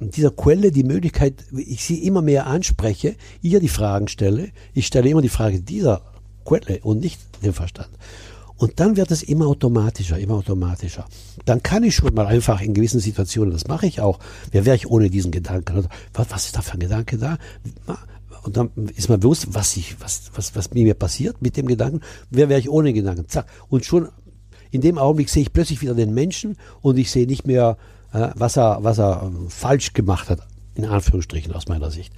[0.00, 4.50] dieser Quelle die Möglichkeit, ich sie immer mehr anspreche, ihr die Fragen stelle.
[4.74, 6.02] Ich stelle immer die Frage dieser
[6.44, 7.90] Quelle und nicht dem Verstand.
[8.60, 11.06] Und dann wird es immer automatischer, immer automatischer.
[11.46, 14.18] Dann kann ich schon mal einfach in gewissen Situationen, das mache ich auch,
[14.50, 15.78] wer wäre ich ohne diesen Gedanken?
[15.78, 17.38] Oder Was, was ist da für ein Gedanke da?
[18.42, 22.02] Und dann ist mir bewusst, was, ich, was, was, was mir passiert mit dem Gedanken.
[22.28, 23.26] Wer wäre ich ohne Gedanken?
[23.28, 23.46] Zack.
[23.70, 24.10] Und schon
[24.70, 27.78] in dem Augenblick sehe ich plötzlich wieder den Menschen und ich sehe nicht mehr,
[28.12, 32.12] äh, was er, was er ähm, falsch gemacht hat, in Anführungsstrichen aus meiner Sicht.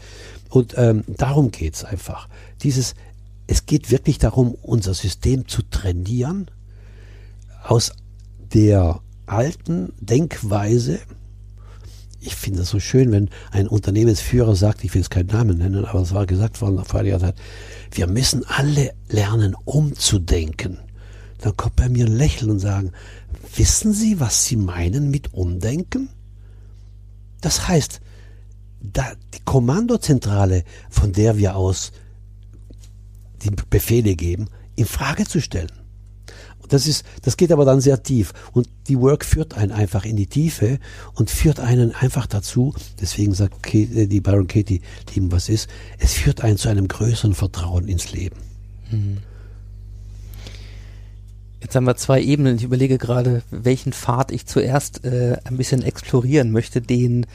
[0.51, 2.29] Und ähm, darum geht's einfach.
[2.65, 2.97] Dieses,
[3.47, 6.51] es geht wirklich darum, unser System zu trainieren,
[7.65, 7.93] aus
[8.53, 10.99] der alten Denkweise.
[12.21, 15.85] Ich finde es so schön, wenn ein Unternehmensführer sagt, ich will jetzt keinen Namen nennen,
[15.85, 17.37] aber es war gesagt worden vor einiger Zeit,
[17.91, 20.79] wir müssen alle lernen, umzudenken.
[21.39, 22.93] Dann kommt bei mir ein Lächeln und sagen,
[23.57, 26.09] wissen Sie, was Sie meinen mit Umdenken?
[27.41, 28.01] Das heißt,
[28.81, 31.93] da, die Kommandozentrale, von der wir aus
[33.45, 35.73] die Befehle geben, in Frage zu stellen.
[36.69, 38.33] Das ist, das geht aber dann sehr tief.
[38.53, 40.79] Und die Work führt einen einfach in die Tiefe
[41.15, 44.81] und führt einen einfach dazu, deswegen sagt Kate, die Baron Katie,
[45.13, 45.69] lieben, was ist,
[45.99, 48.37] es führt einen zu einem größeren Vertrauen ins Leben.
[51.61, 52.57] Jetzt haben wir zwei Ebenen.
[52.57, 56.81] Ich überlege gerade, welchen Pfad ich zuerst äh, ein bisschen explorieren möchte.
[56.81, 57.27] Den,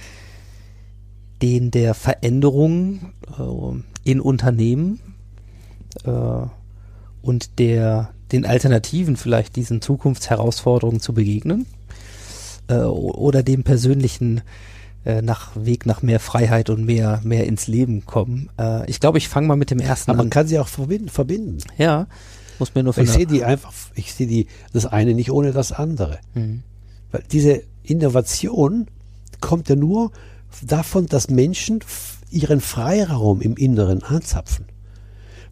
[1.42, 5.07] den der Veränderung äh, in Unternehmen äh,
[6.04, 11.66] und der den Alternativen vielleicht diesen Zukunftsherausforderungen zu begegnen
[12.68, 14.42] äh, oder dem persönlichen
[15.06, 18.50] äh, nach Weg nach mehr Freiheit und mehr mehr ins Leben kommen.
[18.60, 20.32] Äh, ich glaube, ich fange mal mit dem ersten Aber man an.
[20.32, 21.10] kann sie auch verbinden.
[21.10, 21.60] verbinden.
[21.78, 22.08] Ja,
[22.60, 25.72] muss mir nur Ich sehe die einfach, ich sehe die, das eine nicht ohne das
[25.72, 26.20] andere.
[26.34, 26.64] Mhm.
[27.12, 28.88] Weil diese Innovation
[29.40, 30.12] kommt ja nur
[30.66, 31.80] davon, dass Menschen
[32.30, 34.66] ihren Freiraum im Inneren anzapfen.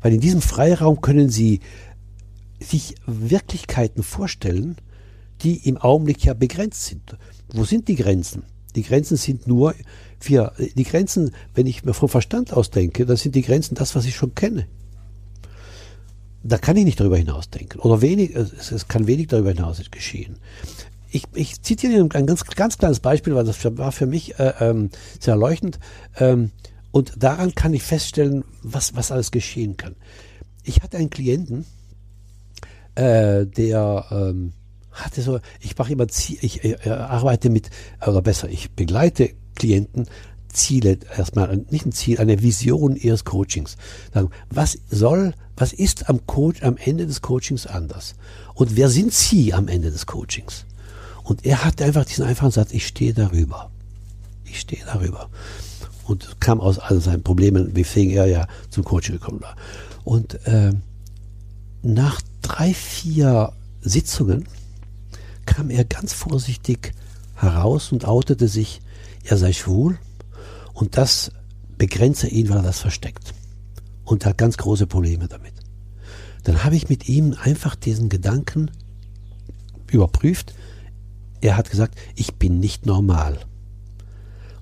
[0.06, 1.62] Weil in diesem Freiraum können sie
[2.60, 4.76] sich Wirklichkeiten vorstellen,
[5.42, 7.18] die im Augenblick ja begrenzt sind.
[7.52, 8.44] Wo sind die Grenzen?
[8.76, 9.74] Die Grenzen sind nur,
[10.22, 13.96] wir, die Grenzen, wenn ich mir vom Verstand aus denke, das sind die Grenzen das,
[13.96, 14.68] was ich schon kenne.
[16.44, 17.80] Da kann ich nicht darüber hinaus denken.
[17.80, 20.38] Oder wenig, es, kann wenig darüber hinaus geschehen.
[21.10, 24.54] Ich, ich zitiere Ihnen ein ganz, ganz kleines Beispiel, weil das war für mich äh,
[24.60, 25.80] ähm, sehr erleuchtend.
[26.20, 26.52] Ähm,
[26.96, 29.98] und daran kann ich feststellen, was, was alles geschehen kann.
[30.64, 31.66] Ich hatte einen Klienten,
[32.96, 34.54] äh, der ähm,
[34.94, 37.70] hatte so, ich mache immer, Zie- ich äh, äh, arbeite mit,
[38.00, 40.06] oder besser, ich begleite Klienten
[40.48, 43.76] Ziele, erstmal nicht ein Ziel, eine Vision ihres Coachings.
[44.14, 48.16] Sagen, was soll, was ist am Coach am Ende des Coachings anders?
[48.54, 50.66] Und wer sind Sie am Ende des Coachings?
[51.24, 53.70] Und er hatte einfach diesen einfachen Satz, ich stehe darüber.
[54.46, 55.30] Ich stehe darüber.
[56.06, 59.56] Und kam aus all seinen Problemen, weswegen er ja zum Coaching gekommen war.
[60.04, 60.72] Und äh,
[61.82, 64.48] nach drei, vier Sitzungen
[65.46, 66.94] kam er ganz vorsichtig
[67.36, 68.82] heraus und outete sich,
[69.24, 69.98] er sei schwul
[70.74, 71.32] und das
[71.78, 73.34] begrenze ihn, weil er das versteckt.
[74.04, 75.54] Und hat ganz große Probleme damit.
[76.44, 78.70] Dann habe ich mit ihm einfach diesen Gedanken
[79.92, 80.54] überprüft.
[81.42, 83.40] Er hat gesagt, ich bin nicht normal.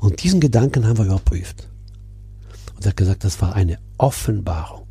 [0.04, 1.70] Und diesen Gedanken haben wir überprüft.
[2.76, 4.86] Und er hat gesagt, das war eine Offenbarung.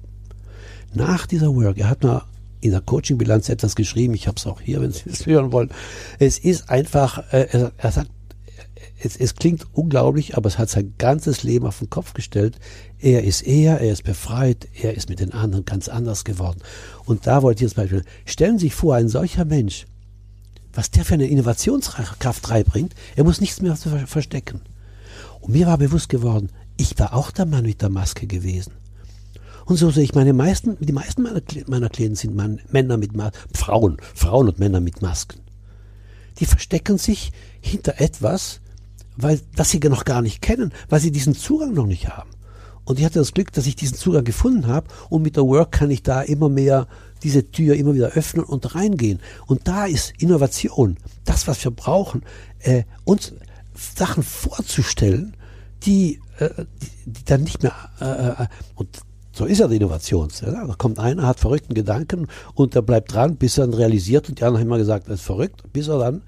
[0.95, 2.25] Nach dieser Work, er hat mir
[2.63, 5.69] in der Coaching-Bilanz etwas geschrieben, ich habe es auch hier, wenn Sie es hören wollen.
[6.19, 8.11] Es ist einfach, äh, er, sagt,
[9.03, 12.59] es, es klingt unglaublich, aber es hat sein ganzes Leben auf den Kopf gestellt.
[12.99, 16.63] Er ist er, er ist befreit, er ist mit den anderen ganz anders geworden.
[17.05, 19.85] Und da wollte ich jetzt Beispiel, stellen Sie sich vor, ein solcher Mensch,
[20.73, 24.63] was der für eine Innovationskraft reinbringt, er muss nichts mehr verstecken.
[25.43, 28.73] Und mir war bewusst geworden, ich war auch der Mann mit der Maske gewesen.
[29.67, 33.15] Und so sehe ich meine meisten, die meisten meiner, meiner Klienten sind Mann, Männer mit
[33.15, 35.41] Masken, Frauen, Frauen und Männer mit Masken.
[36.39, 38.61] Die verstecken sich hinter etwas,
[39.17, 42.31] weil das sie noch gar nicht kennen, weil sie diesen Zugang noch nicht haben.
[42.85, 45.73] Und ich hatte das Glück, dass ich diesen Zugang gefunden habe und mit der Work
[45.73, 46.89] kann ich da immer mehr
[47.23, 49.21] diese Tür immer wieder öffnen und reingehen.
[49.47, 52.23] Und da ist Innovation, das, was wir brauchen,
[52.61, 53.35] äh, uns
[53.75, 55.37] Sachen vorzustellen,
[55.85, 56.51] die, äh,
[56.81, 58.89] die, die dann nicht mehr äh, äh und
[59.35, 60.29] so ist ja die Innovation.
[60.43, 64.29] Ja, da kommt einer, hat verrückten Gedanken und der bleibt dran, bis er dann realisiert
[64.29, 66.23] und die anderen haben immer gesagt, er ist verrückt, bis er dann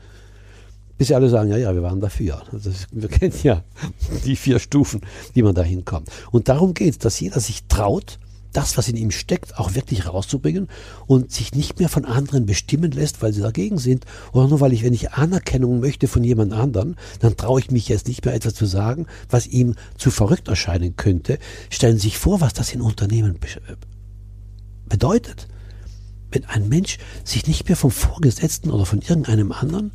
[0.97, 2.43] bis sie alle sagen, ja, ja, wir waren dafür.
[2.53, 3.63] Ist, wir kennen ja
[4.25, 5.01] die vier Stufen,
[5.35, 6.09] die man da hinkommt.
[6.31, 8.19] Und darum geht es, dass jeder sich traut,
[8.57, 10.69] das, was in ihm steckt, auch wirklich rauszubringen
[11.07, 14.05] und sich nicht mehr von anderen bestimmen lässt, weil sie dagegen sind.
[14.33, 17.89] Oder nur weil ich, wenn ich Anerkennung möchte von jemand anderen, dann traue ich mich
[17.89, 21.39] jetzt nicht mehr etwas zu sagen, was ihm zu verrückt erscheinen könnte.
[21.71, 23.39] Stellen Sie sich vor, was das in Unternehmen
[24.89, 25.49] bedeutet.
[26.31, 29.93] Wenn ein Mensch sich nicht mehr vom Vorgesetzten oder von irgendeinem anderen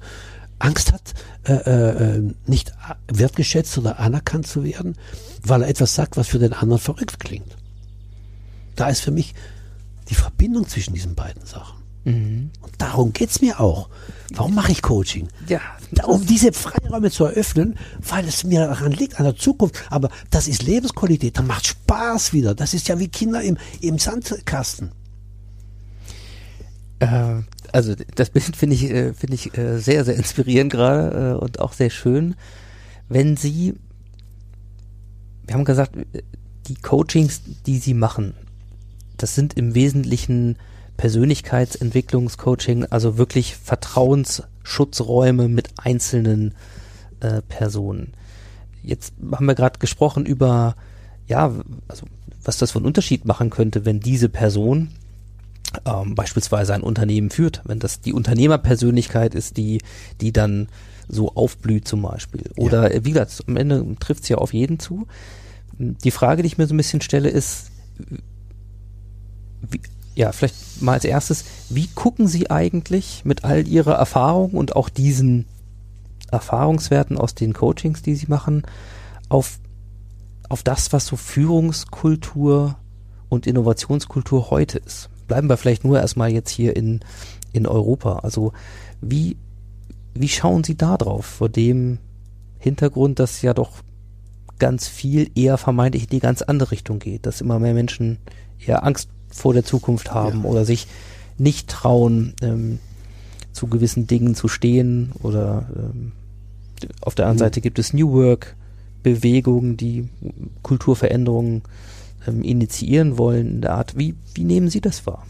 [0.60, 1.14] Angst hat,
[1.46, 2.74] äh, äh, nicht
[3.08, 4.96] wertgeschätzt oder anerkannt zu werden,
[5.44, 7.59] weil er etwas sagt, was für den anderen verrückt klingt.
[8.80, 9.36] Da ist für mich
[10.10, 11.84] die Verbindung zwischen diesen beiden Sachen.
[12.06, 12.52] Mhm.
[12.62, 13.90] Und darum geht's mir auch.
[14.34, 15.28] Warum mache ich Coaching?
[15.48, 15.60] Ja.
[16.06, 17.78] Um diese Freiräume zu eröffnen,
[18.08, 19.84] weil es mir daran liegt, an der Zukunft.
[19.90, 22.56] Aber das ist Lebensqualität, da macht Spaß wieder.
[22.56, 24.92] Das ist ja wie Kinder im, im Sandkasten.
[27.00, 27.42] Äh,
[27.74, 31.60] also das Bild finde ich, äh, finde ich äh, sehr, sehr inspirierend gerade äh, und
[31.60, 32.36] auch sehr schön.
[33.10, 33.74] Wenn Sie,
[35.46, 35.98] wir haben gesagt,
[36.68, 38.36] die Coachings, die Sie machen,
[39.22, 40.58] das sind im Wesentlichen
[40.98, 46.56] Persönlichkeitsentwicklungscoaching, also wirklich Vertrauensschutzräume mit einzelnen
[47.22, 48.14] äh, Personen.
[48.84, 50.76] Jetzt haben wir gerade gesprochen über,
[51.28, 51.54] ja,
[51.88, 52.06] also
[52.44, 54.90] was das für einen Unterschied machen könnte, wenn diese Person
[55.86, 59.80] ähm, beispielsweise ein Unternehmen führt, wenn das die Unternehmerpersönlichkeit ist, die,
[60.20, 60.68] die dann
[61.08, 62.52] so aufblüht zum Beispiel.
[62.58, 63.06] Oder ja.
[63.06, 65.08] wie gesagt, am Ende trifft es ja auf jeden zu.
[65.78, 67.72] Die Frage, die ich mir so ein bisschen stelle, ist,
[69.62, 69.82] wie,
[70.16, 74.90] ja, vielleicht mal als erstes, wie gucken Sie eigentlich mit all Ihrer Erfahrung und auch
[74.90, 75.46] diesen
[76.32, 78.64] Erfahrungswerten aus den Coachings, die Sie machen,
[79.30, 79.60] auf,
[80.50, 82.78] auf das, was so Führungskultur
[83.30, 85.10] und Innovationskultur heute ist?
[85.30, 87.00] bleiben wir vielleicht nur erstmal jetzt hier in,
[87.54, 88.20] in Europa.
[88.20, 88.52] Also
[89.00, 89.38] wie,
[90.14, 92.00] wie schauen Sie da drauf, vor dem
[92.58, 93.72] Hintergrund, dass ja doch
[94.58, 98.18] ganz viel eher vermeintlich in die ganz andere Richtung geht, dass immer mehr Menschen
[98.58, 100.50] eher Angst vor der Zukunft haben ja.
[100.50, 100.88] oder sich
[101.38, 102.80] nicht trauen, ähm,
[103.54, 106.12] zu gewissen Dingen zu stehen oder ähm,
[107.02, 107.46] auf der anderen mhm.
[107.46, 108.56] Seite gibt es New Work
[109.04, 110.10] Bewegungen, die
[110.62, 111.64] Kulturveränderungen
[112.28, 113.98] ähm, initiieren wollen in der Art.
[113.98, 115.26] Wie, wie nehmen Sie das wahr?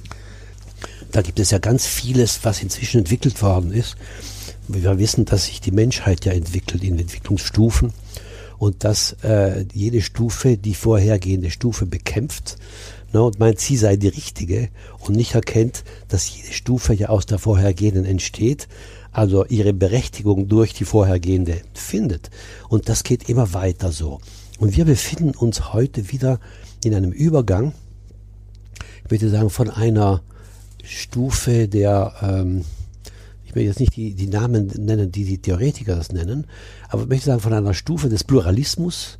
[1.11, 3.95] Da gibt es ja ganz vieles, was inzwischen entwickelt worden ist.
[4.67, 7.91] Wir wissen, dass sich die Menschheit ja entwickelt in Entwicklungsstufen
[8.59, 12.57] und dass äh, jede Stufe die vorhergehende Stufe bekämpft
[13.13, 17.25] ne, und meint, sie sei die richtige und nicht erkennt, dass jede Stufe ja aus
[17.25, 18.67] der vorhergehenden entsteht,
[19.11, 22.29] also ihre Berechtigung durch die vorhergehende findet.
[22.67, 24.19] Und das geht immer weiter so.
[24.59, 26.39] Und wir befinden uns heute wieder
[26.83, 27.73] in einem Übergang,
[29.05, 30.21] ich würde sagen, von einer
[30.83, 32.63] Stufe der, ähm,
[33.45, 36.45] ich will jetzt nicht die, die Namen nennen, die die Theoretiker das nennen,
[36.89, 39.17] aber ich möchte sagen, von einer Stufe des Pluralismus,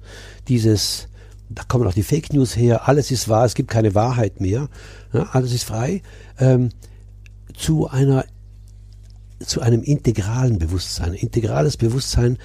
[0.48, 1.08] dieses,
[1.50, 4.70] da kommen auch die Fake News her, alles ist wahr, es gibt keine Wahrheit mehr,
[5.14, 6.02] ja, alles ist frei,
[6.38, 6.70] ähm,
[7.56, 8.26] zu einer
[9.40, 11.14] zu einem integralen Bewusstsein.
[11.14, 12.38] Integrales Bewusstsein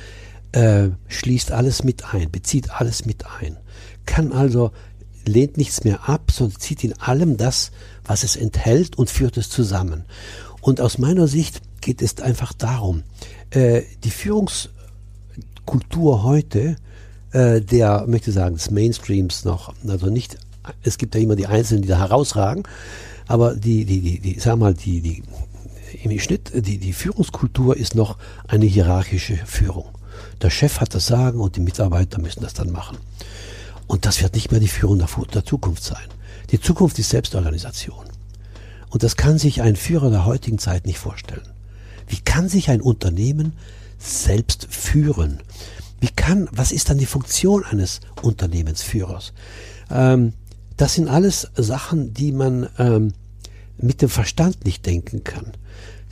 [0.53, 3.57] äh, schließt alles mit ein, bezieht alles mit ein,
[4.07, 4.71] kann also
[5.27, 7.73] lehnt nichts mehr ab, sondern zieht in allem das,
[8.05, 10.05] was es enthält und führt es zusammen.
[10.61, 13.03] Und aus meiner Sicht geht es einfach darum,
[13.51, 16.77] äh, die Führungskultur heute,
[17.35, 20.39] äh, der, möchte sagen, des Mainstreams noch, also nicht,
[20.83, 22.63] es gibt ja immer die Einzelnen, die da herausragen,
[23.27, 25.23] aber die, die, die, die sag mal, die, die,
[26.03, 28.17] im Schnitt, die, die Führungskultur ist noch
[28.47, 29.87] eine hierarchische Führung.
[30.43, 32.99] Der Chef hat das Sagen und die Mitarbeiter müssen das dann machen.
[33.87, 36.07] Und das wird nicht mehr die Führung der, der Zukunft sein.
[36.51, 38.07] Die Zukunft ist Selbstorganisation.
[38.91, 41.49] Und das kann sich ein Führer der heutigen Zeit nicht vorstellen.
[42.07, 43.55] Wie kann sich ein Unternehmen
[43.99, 45.41] selbst führen?
[46.05, 49.33] Wie kann, was ist dann die Funktion eines Unternehmensführers?
[49.91, 50.35] Ähm,
[50.77, 53.15] das sind alles Sachen, die man ähm,
[53.79, 55.53] mit dem Verstand nicht denken kann.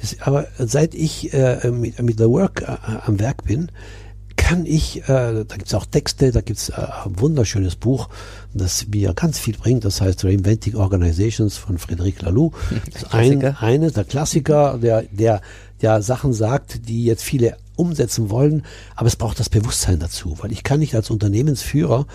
[0.00, 2.74] Das, aber seit ich äh, mit, mit der Work äh,
[3.04, 3.70] am Werk bin,
[4.36, 6.72] kann ich, äh, da gibt es auch Texte, da gibt es äh,
[7.04, 8.08] ein wunderschönes Buch,
[8.54, 12.52] das mir ganz viel bringt, das heißt Reinventing Organizations von Frédéric Laloux.
[12.94, 15.42] Das ist ein, eines der Klassiker, der, der,
[15.82, 18.64] der Sachen sagt, die jetzt viele umsetzen wollen,
[18.94, 22.06] aber es braucht das Bewusstsein dazu, weil ich kann nicht als Unternehmensführer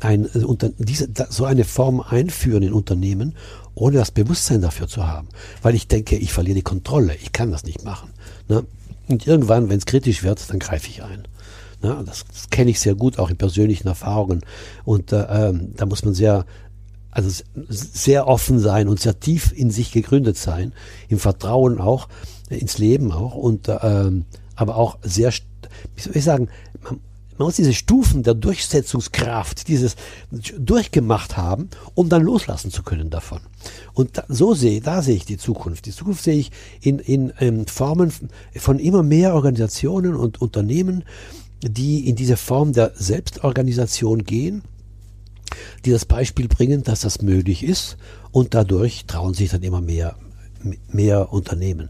[0.00, 3.34] ein, äh, unter, diese, so eine Form einführen in Unternehmen,
[3.74, 5.28] ohne das Bewusstsein dafür zu haben.
[5.62, 8.10] Weil ich denke, ich verliere die Kontrolle, ich kann das nicht machen.
[8.48, 8.64] Ne?
[9.08, 11.26] Und irgendwann, wenn es kritisch wird, dann greife ich ein.
[11.82, 12.02] Ne?
[12.06, 14.42] Das, das kenne ich sehr gut, auch in persönlichen Erfahrungen.
[14.84, 16.44] Und äh, ähm, da muss man sehr,
[17.10, 20.72] also sehr offen sein und sehr tief in sich gegründet sein,
[21.08, 22.08] im Vertrauen auch,
[22.48, 24.24] ins Leben auch und äh, ähm,
[24.60, 25.32] aber auch sehr,
[25.94, 26.48] wie soll ich sagen,
[26.82, 27.00] man,
[27.38, 29.96] man muss diese Stufen der Durchsetzungskraft, dieses
[30.58, 33.40] durchgemacht haben, um dann loslassen zu können davon.
[33.94, 35.86] Und da, so sehe, da sehe ich die Zukunft.
[35.86, 36.50] Die Zukunft sehe ich
[36.82, 38.12] in, in, in Formen
[38.56, 41.04] von immer mehr Organisationen und Unternehmen,
[41.62, 44.60] die in diese Form der Selbstorganisation gehen,
[45.86, 47.96] die das Beispiel bringen, dass das möglich ist
[48.32, 50.16] und dadurch trauen sich dann immer mehr,
[50.88, 51.88] mehr Unternehmen.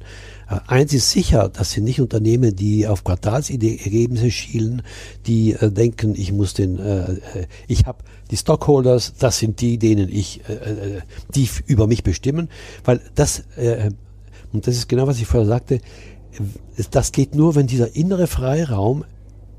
[0.50, 4.82] Äh, eins ist sicher, das sind nicht Unternehmen, die auf Quartalsergebnisse schielen,
[5.26, 7.18] die äh, denken, ich muss den, äh, äh
[7.68, 7.98] ich habe
[8.30, 11.00] die Stockholders, das sind die, denen ich, äh, äh,
[11.34, 12.48] die über mich bestimmen,
[12.84, 13.90] weil das, äh,
[14.52, 15.80] und das ist genau, was ich vorher sagte,
[16.90, 19.04] das geht nur, wenn dieser innere Freiraum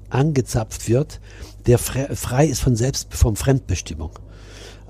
[0.09, 1.19] angezapft wird,
[1.65, 4.11] der frei ist von Selbst, von Fremdbestimmung.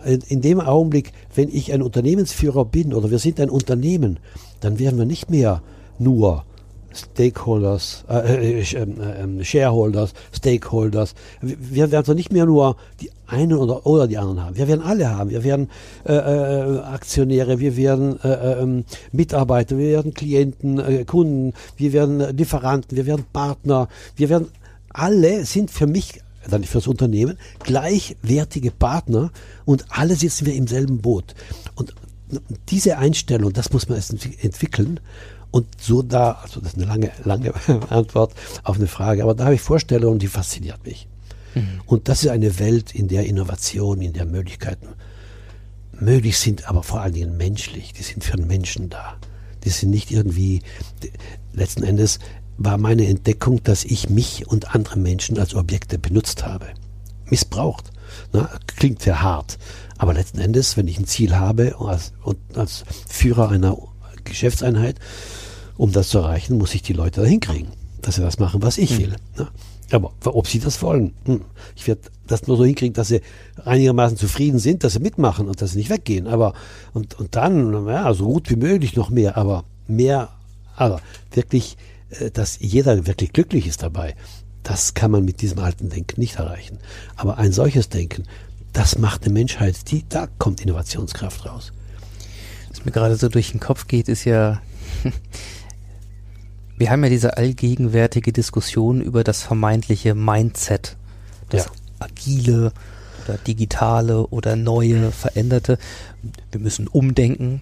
[0.05, 4.19] In dem Augenblick, wenn ich ein Unternehmensführer bin oder wir sind ein Unternehmen,
[4.59, 5.61] dann werden wir nicht mehr
[5.99, 6.45] nur
[6.93, 11.15] Stakeholders, äh, äh, äh, Shareholders, Stakeholders.
[11.41, 14.57] Wir werden also nicht mehr nur die einen oder, oder die anderen haben.
[14.57, 15.29] Wir werden alle haben.
[15.29, 15.69] Wir werden
[16.03, 23.25] äh, Aktionäre, wir werden äh, Mitarbeiter, wir werden Klienten, Kunden, wir werden Lieferanten, wir werden
[23.31, 24.49] Partner, wir werden
[24.89, 29.31] alle sind für mich, dann für das Unternehmen, gleichwertige Partner
[29.63, 31.35] und alle sitzen wir im selben Boot.
[31.75, 31.93] Und
[32.69, 34.11] diese Einstellung, das muss man erst
[34.41, 34.99] entwickeln.
[35.51, 37.53] Und so da, also das ist eine lange, lange
[37.89, 38.33] Antwort
[38.63, 41.07] auf eine Frage, aber da habe ich Vorstellungen, die fasziniert mich.
[41.55, 41.81] Mhm.
[41.85, 44.87] Und das ist eine Welt, in der Innovation, in der Möglichkeiten
[45.99, 47.93] möglich sind, aber vor allen Dingen menschlich.
[47.93, 49.17] Die sind für den Menschen da.
[49.63, 50.61] Die sind nicht irgendwie,
[51.53, 52.19] letzten Endes
[52.57, 56.67] war meine Entdeckung, dass ich mich und andere Menschen als Objekte benutzt habe.
[57.25, 57.91] Missbraucht.
[58.33, 59.57] Na, klingt sehr hart.
[59.97, 63.77] Aber letzten Endes, wenn ich ein Ziel habe und als, und als Führer einer
[64.23, 64.97] Geschäftseinheit,
[65.77, 67.69] um das zu erreichen, muss ich die Leute dahin kriegen,
[68.01, 68.97] dass sie das machen, was ich mhm.
[68.99, 69.15] will.
[69.37, 69.47] Ne?
[69.91, 71.41] Aber ob sie das wollen, hm.
[71.75, 73.21] ich werde das nur so hinkriegen, dass sie
[73.65, 76.27] einigermaßen zufrieden sind, dass sie mitmachen und dass sie nicht weggehen.
[76.27, 76.53] Aber
[76.93, 80.29] und, und dann, ja, so gut wie möglich noch mehr, aber mehr,
[80.75, 81.01] aber
[81.31, 81.77] wirklich,
[82.11, 84.15] äh, dass jeder wirklich glücklich ist dabei,
[84.63, 86.77] das kann man mit diesem alten Denken nicht erreichen.
[87.15, 88.23] Aber ein solches Denken,
[88.73, 91.73] das macht eine Menschheit, die, da kommt Innovationskraft raus.
[92.69, 94.61] Was mir gerade so durch den Kopf geht, ist ja,
[96.81, 100.97] wir haben ja diese allgegenwärtige Diskussion über das vermeintliche Mindset,
[101.49, 101.71] das ja.
[101.99, 102.71] agile
[103.23, 105.77] oder digitale oder neue, veränderte.
[106.51, 107.61] Wir müssen umdenken.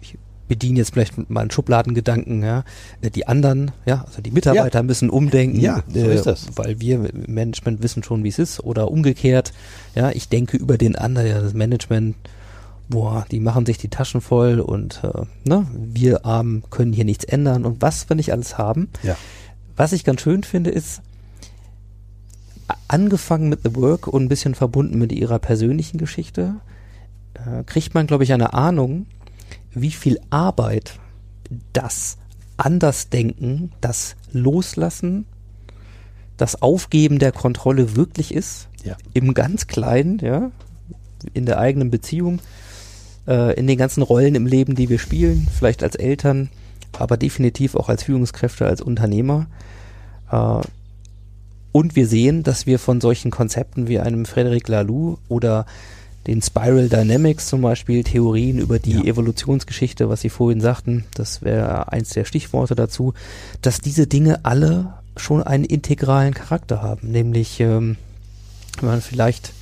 [0.00, 0.16] Ich
[0.46, 2.62] bediene jetzt vielleicht mal einen Schubladengedanken, ja.
[3.02, 4.82] Die anderen, ja, also die Mitarbeiter ja.
[4.84, 6.46] müssen umdenken, ja, so äh, ist das.
[6.54, 9.52] weil wir im Management wissen schon, wie es ist, oder umgekehrt,
[9.96, 12.14] ja, ich denke über den anderen, ja, das Management
[12.88, 17.24] boah, die machen sich die Taschen voll und äh, ne, wir Armen können hier nichts
[17.24, 18.88] ändern und was wir nicht alles haben.
[19.02, 19.16] Ja.
[19.76, 21.02] Was ich ganz schön finde, ist,
[22.88, 26.56] angefangen mit The Work und ein bisschen verbunden mit ihrer persönlichen Geschichte,
[27.34, 29.06] äh, kriegt man, glaube ich, eine Ahnung,
[29.72, 30.98] wie viel Arbeit
[31.72, 32.18] das
[32.56, 35.26] Andersdenken, das Loslassen,
[36.36, 38.68] das Aufgeben der Kontrolle wirklich ist.
[38.84, 38.96] Ja.
[39.12, 40.50] Im ganz Kleinen, ja,
[41.32, 42.40] in der eigenen Beziehung,
[43.26, 46.48] äh, in den ganzen Rollen im Leben, die wir spielen, vielleicht als Eltern,
[46.98, 49.46] aber definitiv auch als Führungskräfte, als Unternehmer.
[50.30, 50.60] Äh,
[51.72, 55.66] und wir sehen, dass wir von solchen Konzepten wie einem Frederic Laloux oder
[56.26, 59.02] den Spiral Dynamics zum Beispiel, Theorien über die Ja.
[59.02, 63.12] Evolutionsgeschichte, was Sie vorhin sagten, das wäre eins der Stichworte dazu,
[63.60, 67.96] dass diese Dinge alle schon einen integralen Charakter haben, nämlich ähm,
[68.80, 69.52] wenn man vielleicht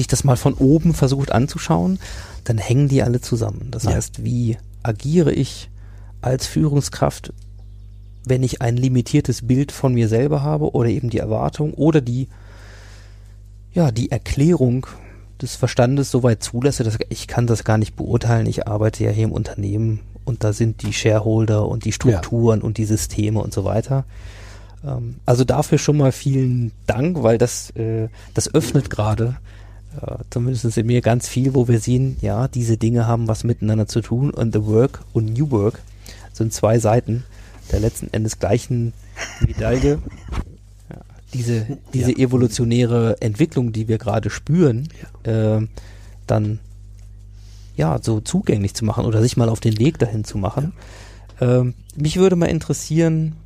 [0.00, 1.98] sich das mal von oben versucht anzuschauen,
[2.44, 3.68] dann hängen die alle zusammen.
[3.70, 3.92] Das Ja.
[3.92, 5.68] heißt, wie agiere ich
[6.22, 7.32] als Führungskraft,
[8.24, 12.28] wenn ich ein limitiertes Bild von mir selber habe oder eben die Erwartung oder die,
[13.74, 14.86] ja, die Erklärung
[15.40, 18.46] des Verstandes soweit zulasse, dass ich kann das gar nicht beurteilen.
[18.46, 22.78] Ich arbeite ja hier im Unternehmen und da sind die Shareholder und die Strukturen und
[22.78, 24.04] die Systeme und so weiter.
[24.82, 29.36] Ähm, also dafür schon mal vielen Dank, weil das, äh, das öffnet gerade
[30.00, 33.86] äh, zumindest in mir ganz viel, wo wir sehen, ja, diese Dinge haben was miteinander
[33.86, 35.80] zu tun und The Work und New Work
[36.32, 37.24] sind zwei Seiten
[37.72, 38.92] der letzten Endes gleichen
[39.46, 39.98] Medaille.
[40.90, 40.96] Ja,
[41.34, 42.18] diese diese Ja.
[42.18, 44.88] evolutionäre Entwicklung, die wir gerade spüren,
[45.24, 45.60] äh,
[46.26, 46.60] dann
[47.76, 50.72] ja so zugänglich zu machen oder sich mal auf den Weg dahin zu machen.
[51.40, 53.36] Ähm, mich würde mal interessieren,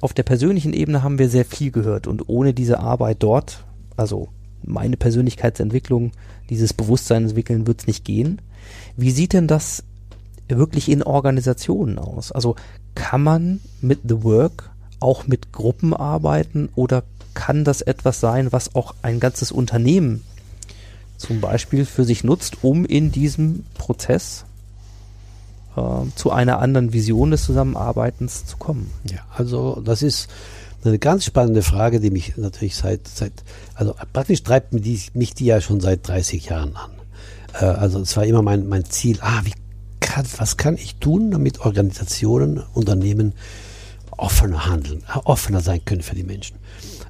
[0.00, 3.64] auf der persönlichen Ebene haben wir sehr viel gehört und ohne diese Arbeit dort,
[3.96, 4.28] also
[4.62, 6.12] meine Persönlichkeitsentwicklung,
[6.50, 8.40] dieses Bewusstsein entwickeln, wird es nicht gehen.
[8.96, 9.84] Wie sieht denn das
[10.48, 12.32] wirklich in Organisationen aus?
[12.32, 12.56] Also
[12.94, 17.02] kann man mit The Work auch mit Gruppen arbeiten oder
[17.34, 20.24] kann das etwas sein, was auch ein ganzes Unternehmen
[21.18, 24.44] zum Beispiel für sich nutzt, um in diesem Prozess
[25.76, 25.80] äh,
[26.14, 28.90] zu einer anderen Vision des Zusammenarbeitens zu kommen?
[29.10, 30.28] Ja, also das ist
[30.88, 33.32] eine ganz spannende Frage, die mich natürlich seit, seit
[33.74, 36.90] also praktisch treibt mich die, mich die ja schon seit 30 Jahren an.
[37.54, 39.52] Äh, also es war immer mein, mein Ziel, ah, wie
[40.00, 43.34] kann, was kann ich tun, damit Organisationen, Unternehmen
[44.16, 46.56] offener handeln, äh, offener sein können für die Menschen.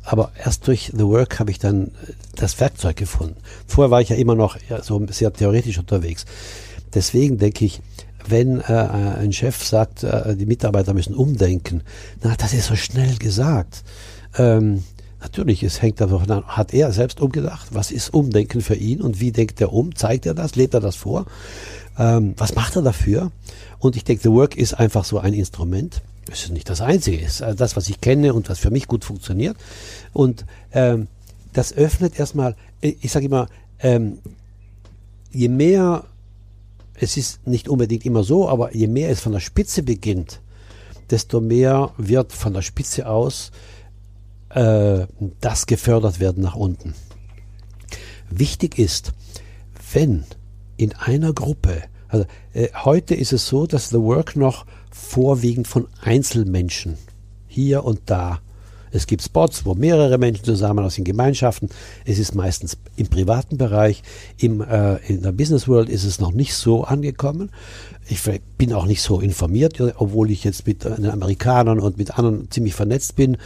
[0.02, 3.36] Aber erst durch The Work habe ich dann äh, das Werkzeug gefunden.
[3.66, 6.24] Vorher war ich ja immer noch so sehr theoretisch unterwegs.
[6.94, 7.80] Deswegen denke ich,
[8.30, 11.82] wenn äh, ein Chef sagt, äh, die Mitarbeiter müssen umdenken,
[12.22, 13.84] na, das ist so schnell gesagt.
[14.38, 14.84] Ähm,
[15.20, 17.68] natürlich, es hängt davon an, hat er selbst umgedacht?
[17.72, 19.94] Was ist Umdenken für ihn und wie denkt er um?
[19.94, 20.56] Zeigt er das?
[20.56, 21.26] Lebt er das vor?
[21.98, 23.30] Ähm, was macht er dafür?
[23.78, 26.02] Und ich denke, The Work ist einfach so ein Instrument.
[26.30, 28.70] Es ist nicht das Einzige, es ist äh, das, was ich kenne und was für
[28.70, 29.56] mich gut funktioniert.
[30.12, 31.08] Und ähm,
[31.52, 33.48] das öffnet erstmal, ich sage immer,
[33.78, 34.18] ähm,
[35.30, 36.04] je mehr,
[36.98, 40.40] es ist nicht unbedingt immer so, aber je mehr es von der Spitze beginnt,
[41.10, 43.50] desto mehr wird von der Spitze aus
[44.50, 45.06] äh,
[45.40, 46.94] das gefördert werden nach unten.
[48.30, 49.12] Wichtig ist,
[49.92, 50.24] wenn
[50.76, 55.88] in einer Gruppe, also äh, heute ist es so, dass The Work noch vorwiegend von
[56.00, 56.96] Einzelmenschen
[57.46, 58.40] hier und da.
[58.96, 61.68] Es gibt Spots, wo mehrere Menschen zusammen aus den Gemeinschaften.
[62.04, 64.02] Es ist meistens im privaten Bereich.
[64.38, 67.50] Im, äh, in der Business World ist es noch nicht so angekommen.
[68.08, 68.22] Ich
[68.56, 72.74] bin auch nicht so informiert, obwohl ich jetzt mit den Amerikanern und mit anderen ziemlich
[72.74, 73.36] vernetzt bin.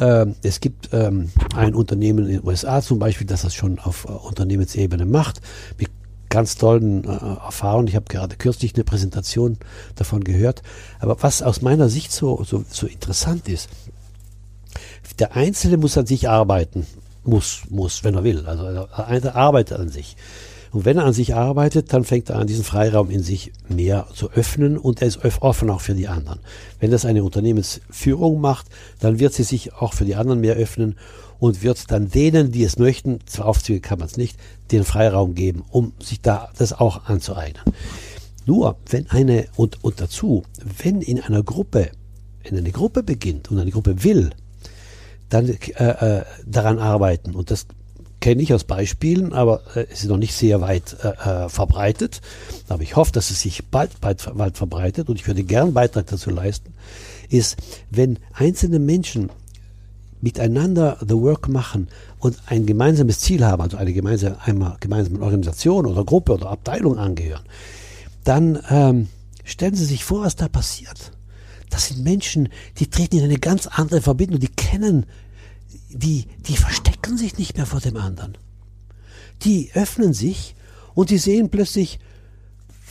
[0.00, 4.06] Ähm, es gibt ähm, ein Unternehmen in den USA zum Beispiel, das das schon auf
[4.06, 5.40] äh, Unternehmensebene macht,
[5.78, 5.88] mit
[6.28, 7.86] ganz tollen äh, Erfahrungen.
[7.86, 9.56] Ich habe gerade kürzlich eine Präsentation
[9.94, 10.62] davon gehört.
[10.98, 13.68] Aber was aus meiner Sicht so, so, so interessant ist,
[15.18, 16.86] der Einzelne muss an sich arbeiten.
[17.24, 18.46] Muss, muss, wenn er will.
[18.46, 20.16] Also er arbeitet an sich.
[20.74, 24.08] Und wenn er an sich arbeitet, dann fängt er an, diesen Freiraum in sich mehr
[24.12, 26.40] zu öffnen und er ist offen auch für die anderen.
[26.80, 28.66] Wenn das eine Unternehmensführung macht,
[28.98, 30.96] dann wird sie sich auch für die anderen mehr öffnen
[31.38, 34.36] und wird dann denen, die es möchten, zwar aufzüge kann man es nicht,
[34.72, 37.72] den Freiraum geben, um sich da das auch anzueignen.
[38.44, 40.42] Nur, wenn eine, und, und dazu,
[40.82, 41.92] wenn in einer Gruppe,
[42.42, 44.30] wenn eine Gruppe beginnt und eine Gruppe will,
[45.28, 45.54] dann äh,
[46.18, 47.34] äh, daran arbeiten.
[47.34, 47.66] Und das
[48.20, 52.20] kenne ich aus Beispielen, aber äh, ist noch nicht sehr weit äh, verbreitet.
[52.68, 56.06] Aber ich hoffe, dass es sich bald, bald, bald verbreitet und ich würde gern Beitrag
[56.06, 56.72] dazu leisten,
[57.28, 57.56] ist,
[57.90, 59.30] wenn einzelne Menschen
[60.20, 65.84] miteinander the work machen und ein gemeinsames Ziel haben, also eine gemeinsame, einmal gemeinsame Organisation
[65.84, 67.44] oder Gruppe oder Abteilung angehören,
[68.24, 69.08] dann ähm,
[69.44, 71.12] stellen Sie sich vor, was da passiert.
[71.74, 75.06] Das sind Menschen, die treten in eine ganz andere Verbindung, die kennen,
[75.90, 78.38] die, die verstecken sich nicht mehr vor dem anderen.
[79.42, 80.54] Die öffnen sich
[80.94, 81.98] und die sehen plötzlich,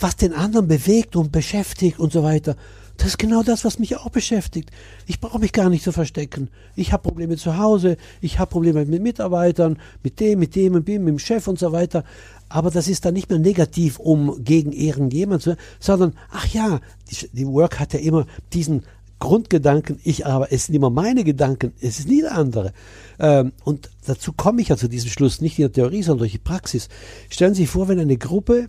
[0.01, 2.57] was den anderen bewegt und beschäftigt und so weiter.
[2.97, 4.69] Das ist genau das, was mich auch beschäftigt.
[5.07, 6.49] Ich brauche mich gar nicht zu verstecken.
[6.75, 10.87] Ich habe Probleme zu Hause, ich habe Probleme mit Mitarbeitern, mit dem, mit dem und
[10.87, 12.03] dem, mit dem Chef und so weiter.
[12.49, 17.29] Aber das ist dann nicht mehr negativ, um gegen irgendjemand zu, sondern, ach ja, die,
[17.33, 18.83] die Work hat ja immer diesen
[19.23, 22.73] Grundgedanken, ich aber, es sind immer meine Gedanken, es ist nie der andere.
[23.19, 26.33] Ähm, und dazu komme ich ja zu diesem Schluss, nicht in der Theorie, sondern durch
[26.33, 26.89] die Praxis.
[27.29, 28.67] Stellen Sie sich vor, wenn eine Gruppe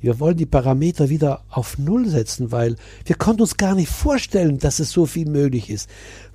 [0.00, 4.58] wir wollen die Parameter wieder auf Null setzen, weil wir konnten uns gar nicht vorstellen,
[4.58, 5.88] dass es so viel möglich ist.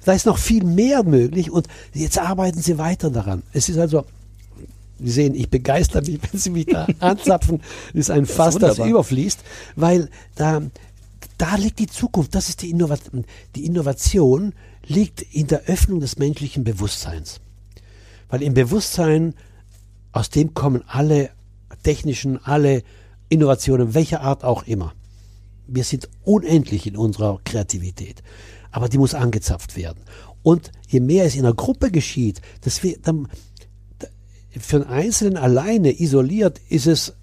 [0.03, 3.43] Da ist noch viel mehr möglich und jetzt arbeiten sie weiter daran.
[3.53, 4.05] Es ist also,
[4.99, 7.61] Sie sehen, ich begeister mich, wenn Sie mich da anzapfen,
[7.93, 9.39] ist ein Fass, das, das überfließt,
[9.75, 10.61] weil da,
[11.37, 13.25] da liegt die Zukunft, das ist die Innovation.
[13.55, 14.53] Die Innovation
[14.85, 17.39] liegt in der Öffnung des menschlichen Bewusstseins.
[18.29, 19.33] Weil im Bewusstsein,
[20.11, 21.29] aus dem kommen alle
[21.83, 22.83] technischen, alle
[23.33, 24.93] Innovationen, welcher Art auch immer.
[25.67, 28.21] Wir sind unendlich in unserer Kreativität,
[28.71, 30.03] aber die muss angezapft werden.
[30.43, 33.27] Und je mehr es in einer Gruppe geschieht, das wir, dann,
[34.51, 37.13] für einen Einzelnen alleine isoliert ist es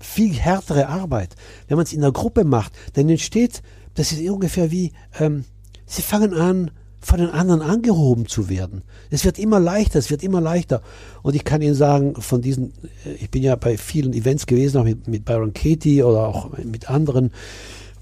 [0.00, 1.34] viel härtere Arbeit.
[1.66, 3.62] Wenn man es in einer Gruppe macht, dann entsteht,
[3.94, 5.44] das ist ungefähr wie, ähm,
[5.86, 6.70] sie fangen an,
[7.08, 8.82] von den anderen angehoben zu werden.
[9.08, 10.82] Es wird immer leichter, es wird immer leichter.
[11.22, 12.74] Und ich kann Ihnen sagen, von diesen,
[13.06, 16.50] äh, ich bin ja bei vielen Events gewesen, auch mit, mit Byron Katie oder auch
[16.58, 17.30] mit anderen,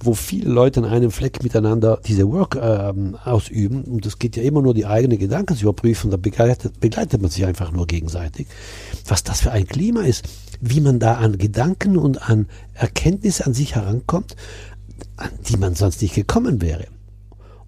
[0.01, 3.85] wo viele Leute an einem Fleck miteinander diese Work ähm, ausüben.
[3.85, 7.31] Und es geht ja immer nur die eigene Gedanken zu überprüfen, da begleitet, begleitet man
[7.31, 8.49] sich einfach nur gegenseitig.
[9.07, 10.25] Was das für ein Klima ist,
[10.61, 14.35] wie man da an Gedanken und an Erkenntnisse an sich herankommt,
[15.17, 16.87] an die man sonst nicht gekommen wäre.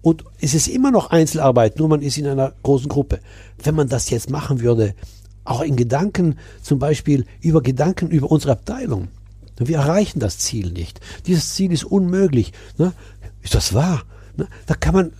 [0.01, 3.19] Und es ist immer noch Einzelarbeit, nur man ist in einer großen Gruppe.
[3.61, 4.95] Wenn man das jetzt machen würde,
[5.43, 9.09] auch in Gedanken, zum Beispiel über Gedanken über unsere Abteilung,
[9.57, 11.01] wir erreichen das Ziel nicht.
[11.27, 12.53] Dieses Ziel ist unmöglich.
[12.77, 12.93] Ne?
[13.41, 14.03] Ist das wahr?
[14.37, 14.47] Ne?
[14.67, 15.11] Da kann man,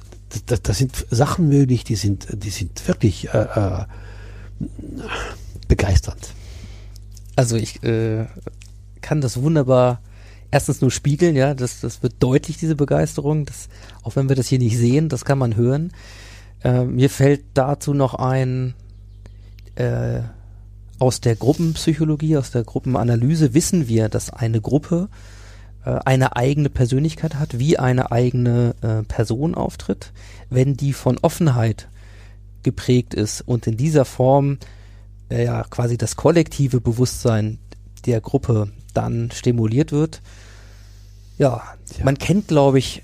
[0.46, 3.86] da, sind Sachen möglich, die sind, die sind wirklich äh, äh,
[5.68, 6.34] begeisternd.
[7.36, 8.28] Also ich äh,
[9.02, 10.02] kann das wunderbar
[10.52, 13.70] erstens nur spiegeln, ja, das, das wird deutlich, diese Begeisterung, das,
[14.04, 15.91] auch wenn wir das hier nicht sehen, das kann man hören.
[16.64, 18.74] Äh, mir fällt dazu noch ein,
[19.76, 20.22] äh,
[21.00, 25.10] aus der Gruppenpsychologie, aus der Gruppenanalyse wissen wir, dass eine Gruppe
[25.86, 30.12] äh, eine eigene Persönlichkeit hat, wie eine eigene äh, Person auftritt,
[30.50, 31.88] wenn die von Offenheit
[32.64, 34.58] geprägt ist und in dieser Form
[35.30, 37.60] äh, ja quasi das kollektive Bewusstsein
[38.06, 40.22] der Gruppe dann stimuliert wird.
[41.38, 41.64] Ja,
[41.98, 42.06] ja.
[42.06, 43.04] man kennt, glaube ich,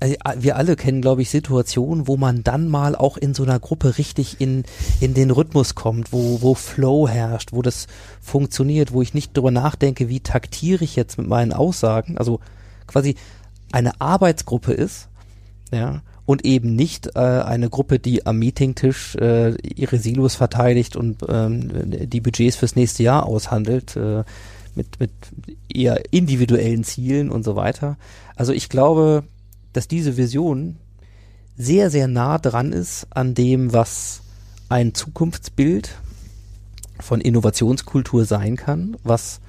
[0.00, 3.58] also wir alle kennen, glaube ich, Situationen, wo man dann mal auch in so einer
[3.58, 4.64] Gruppe richtig in,
[5.00, 7.86] in den Rhythmus kommt, wo, wo Flow herrscht, wo das
[8.20, 12.40] funktioniert, wo ich nicht drüber nachdenke, wie taktiere ich jetzt mit meinen Aussagen, also
[12.86, 13.14] quasi
[13.72, 15.08] eine Arbeitsgruppe ist,
[15.72, 21.18] ja, und eben nicht äh, eine Gruppe, die am Meetingtisch äh, ihre Silos verteidigt und
[21.28, 21.70] ähm,
[22.08, 23.96] die Budgets fürs nächste Jahr aushandelt.
[23.96, 24.24] Äh,
[24.76, 25.10] mit, mit
[25.72, 27.96] eher individuellen Zielen und so weiter.
[28.36, 29.24] Also ich glaube,
[29.72, 30.76] dass diese Vision
[31.56, 34.22] sehr, sehr nah dran ist an dem, was
[34.68, 35.90] ein Zukunftsbild
[37.00, 39.40] von Innovationskultur sein kann, was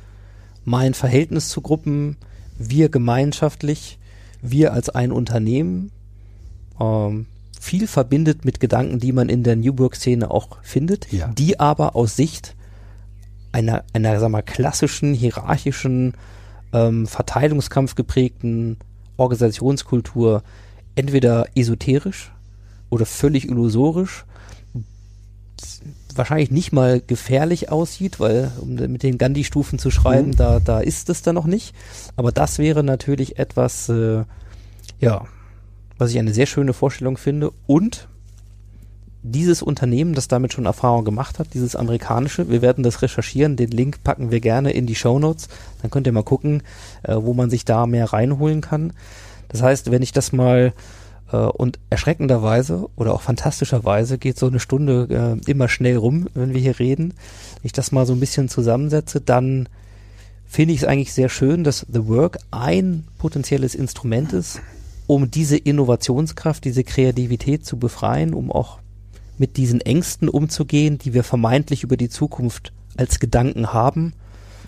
[0.65, 2.17] mein Verhältnis zu Gruppen,
[2.57, 3.99] wir gemeinschaftlich,
[4.41, 5.91] wir als ein Unternehmen,
[6.79, 7.27] ähm,
[7.59, 11.27] viel verbindet mit Gedanken, die man in der New Work-Szene auch findet, ja.
[11.27, 12.54] die aber aus Sicht
[13.55, 16.13] einer, einer sag mal, klassischen, hierarchischen,
[16.73, 18.77] ähm, Verteilungskampf geprägten
[19.15, 20.43] Organisationskultur
[20.95, 22.33] entweder esoterisch
[22.89, 24.25] oder völlig illusorisch,
[26.13, 30.35] wahrscheinlich nicht mal gefährlich aussieht, weil um mit den Gandhi-Stufen zu schreiben, mhm.
[30.35, 31.73] da, da ist es dann noch nicht.
[32.17, 34.23] Aber das wäre natürlich etwas, äh,
[34.99, 35.25] ja,
[35.97, 38.09] was ich eine sehr schöne Vorstellung finde und
[39.31, 43.71] dieses Unternehmen, das damit schon Erfahrung gemacht hat, dieses amerikanische, wir werden das recherchieren, den
[43.71, 45.49] Link packen wir gerne in die Show Notes,
[45.81, 46.61] dann könnt ihr mal gucken,
[47.03, 48.93] äh, wo man sich da mehr reinholen kann.
[49.49, 50.73] Das heißt, wenn ich das mal
[51.31, 56.53] äh, und erschreckenderweise oder auch fantastischerweise geht so eine Stunde äh, immer schnell rum, wenn
[56.53, 57.13] wir hier reden.
[57.63, 59.67] Ich das mal so ein bisschen zusammensetze, dann
[60.45, 64.61] finde ich es eigentlich sehr schön, dass The Work ein potenzielles Instrument ist,
[65.07, 68.79] um diese Innovationskraft, diese Kreativität zu befreien, um auch
[69.37, 74.13] mit diesen Ängsten umzugehen, die wir vermeintlich über die Zukunft als Gedanken haben.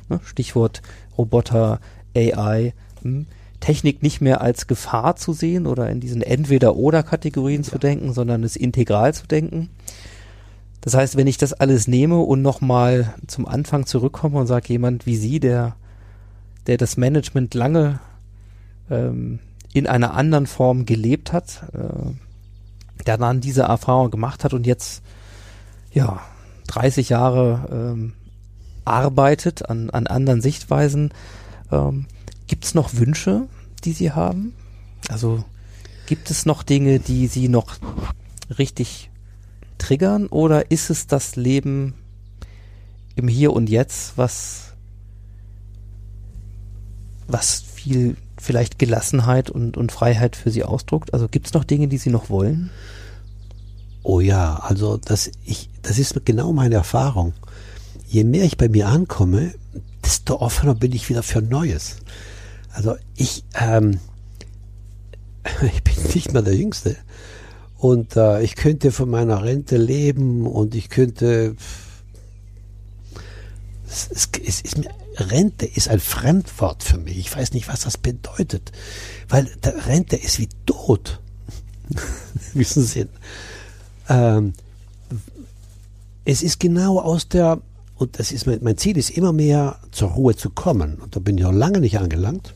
[0.09, 0.81] Ne, Stichwort
[1.17, 1.79] Roboter,
[2.15, 3.27] AI, hm,
[3.59, 7.69] Technik nicht mehr als Gefahr zu sehen oder in diesen Entweder-Oder-Kategorien ja.
[7.69, 9.69] zu denken, sondern es integral zu denken.
[10.81, 15.05] Das heißt, wenn ich das alles nehme und nochmal zum Anfang zurückkomme und sage, jemand
[15.05, 15.75] wie Sie, der,
[16.67, 17.99] der das Management lange
[18.89, 19.39] ähm,
[19.73, 22.11] in einer anderen Form gelebt hat, äh,
[23.07, 25.01] der dann diese Erfahrung gemacht hat und jetzt
[25.91, 26.21] ja
[26.67, 28.13] 30 Jahre ähm,
[28.85, 31.11] arbeitet an, an anderen Sichtweisen,
[31.71, 32.05] ähm,
[32.47, 33.47] Gibt es noch Wünsche,
[33.83, 34.53] die Sie haben?
[35.09, 35.43] Also
[36.05, 37.75] gibt es noch Dinge, die Sie noch
[38.57, 39.11] richtig
[39.77, 41.93] triggern oder ist es das Leben
[43.15, 44.73] im Hier und Jetzt, was,
[47.27, 51.13] was viel vielleicht Gelassenheit und, und Freiheit für Sie ausdruckt?
[51.13, 52.69] Also gibt es noch Dinge, die Sie noch wollen?
[54.03, 57.33] Oh ja, also das, ich, das ist genau meine Erfahrung.
[58.07, 59.53] Je mehr ich bei mir ankomme,
[60.03, 61.97] desto offener bin ich wieder für Neues.
[62.71, 63.99] Also ich, ähm,
[65.61, 66.95] ich bin nicht mehr der Jüngste.
[67.77, 71.55] Und äh, ich könnte von meiner Rente leben und ich könnte.
[73.87, 77.17] Es, es, es ist mir, Rente ist ein Fremdwort für mich.
[77.17, 78.71] Ich weiß nicht, was das bedeutet.
[79.27, 81.19] Weil Rente ist wie tot.
[82.53, 83.07] Wissen Sie?
[84.09, 84.53] Ähm,
[86.25, 87.61] es ist genau aus der,
[87.95, 90.95] und das ist mein, mein Ziel ist immer mehr zur Ruhe zu kommen.
[90.95, 92.53] Und da bin ich noch lange nicht angelangt.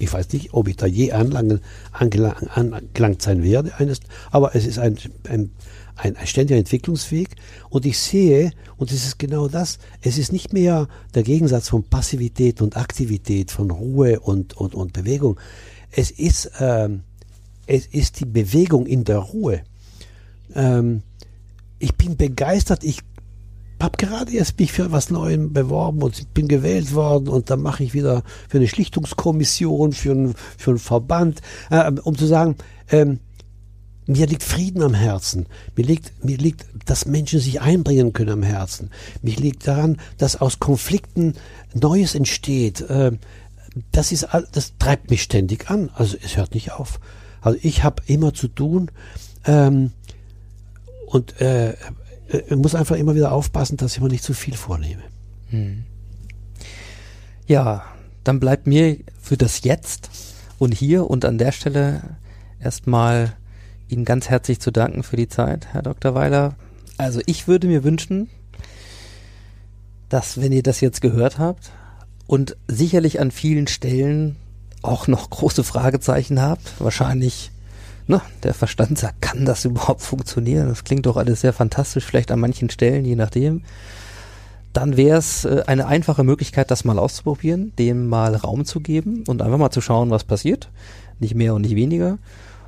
[0.00, 1.60] Ich weiß nicht, ob ich da je angelangt,
[1.92, 4.96] angelangt sein werde, eines, aber es ist ein,
[5.28, 5.50] ein,
[5.94, 7.36] ein, ein ständiger Entwicklungsweg
[7.68, 11.84] und ich sehe, und es ist genau das, es ist nicht mehr der Gegensatz von
[11.84, 15.38] Passivität und Aktivität, von Ruhe und, und, und Bewegung.
[15.90, 17.02] Es ist, ähm,
[17.66, 19.60] es ist die Bewegung in der Ruhe.
[20.54, 21.02] Ähm,
[21.78, 23.00] ich bin begeistert, ich
[23.80, 27.82] habe gerade erst mich für was Neuem beworben und bin gewählt worden und dann mache
[27.82, 32.56] ich wieder für eine Schlichtungskommission, für, ein, für einen Verband, äh, um zu sagen,
[32.90, 33.20] ähm,
[34.06, 35.46] mir liegt Frieden am Herzen.
[35.76, 38.90] Mir liegt, mir liegt, dass Menschen sich einbringen können am Herzen.
[39.22, 41.34] Mir liegt daran, dass aus Konflikten
[41.74, 42.84] Neues entsteht.
[42.88, 43.18] Ähm,
[43.92, 45.90] das ist, das treibt mich ständig an.
[45.94, 46.98] Also es hört nicht auf.
[47.40, 48.90] Also ich habe immer zu tun
[49.44, 49.92] ähm,
[51.06, 51.74] und äh,
[52.30, 55.02] äh, muss einfach immer wieder aufpassen, dass ich mir nicht zu viel vornehme.
[55.50, 55.84] Hm.
[57.46, 57.84] Ja,
[58.24, 60.10] dann bleibt mir für das Jetzt
[60.58, 62.02] und hier und an der Stelle
[62.60, 63.32] erstmal
[63.88, 66.14] Ihnen ganz herzlich zu danken für die Zeit, Herr Dr.
[66.14, 66.54] Weiler.
[66.96, 68.28] Also ich würde mir wünschen,
[70.08, 71.72] dass wenn ihr das jetzt gehört habt
[72.26, 74.36] und sicherlich an vielen Stellen
[74.82, 77.50] auch noch große Fragezeichen habt, wahrscheinlich
[78.10, 80.68] ne, der Verstand sagt, kann das überhaupt funktionieren?
[80.68, 83.62] Das klingt doch alles sehr fantastisch, vielleicht an manchen Stellen, je nachdem.
[84.72, 89.24] Dann wäre es äh, eine einfache Möglichkeit, das mal auszuprobieren, dem mal Raum zu geben
[89.26, 90.68] und einfach mal zu schauen, was passiert.
[91.18, 92.18] Nicht mehr und nicht weniger.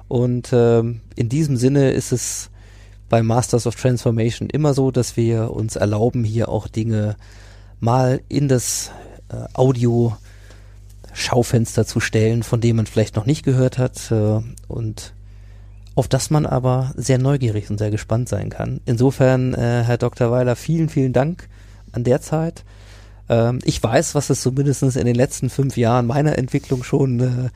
[0.08, 2.50] Und ähm, in diesem Sinne ist es
[3.08, 7.16] bei Masters of Transformation immer so, dass wir uns erlauben, hier auch Dinge
[7.78, 8.90] mal in das
[9.28, 10.16] äh, Audio
[11.12, 15.12] Schaufenster zu stellen, von dem man vielleicht noch nicht gehört hat äh, und
[15.94, 18.80] auf das man aber sehr neugierig und sehr gespannt sein kann.
[18.86, 20.30] Insofern, äh, Herr Dr.
[20.30, 21.48] Weiler, vielen, vielen Dank
[21.92, 22.64] an der Zeit.
[23.32, 27.50] Ähm, ich weiß, was es zumindest in den letzten fünf Jahren meiner Entwicklung schon äh,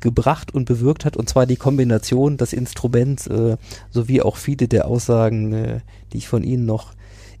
[0.00, 3.58] gebracht und bewirkt hat, und zwar die Kombination, das Instrument äh,
[3.90, 5.80] sowie auch viele der Aussagen, äh,
[6.12, 6.94] die ich von Ihnen noch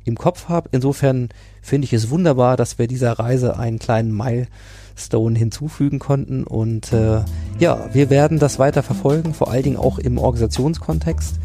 [0.04, 0.68] im Kopf habe.
[0.72, 1.30] Insofern
[1.62, 4.46] finde ich es wunderbar, dass wir dieser Reise einen kleinen Mile
[4.94, 6.44] Stone hinzufügen konnten.
[6.44, 7.22] Und äh,
[7.58, 11.36] ja, wir werden das weiter verfolgen, vor allen Dingen auch im Organisationskontext.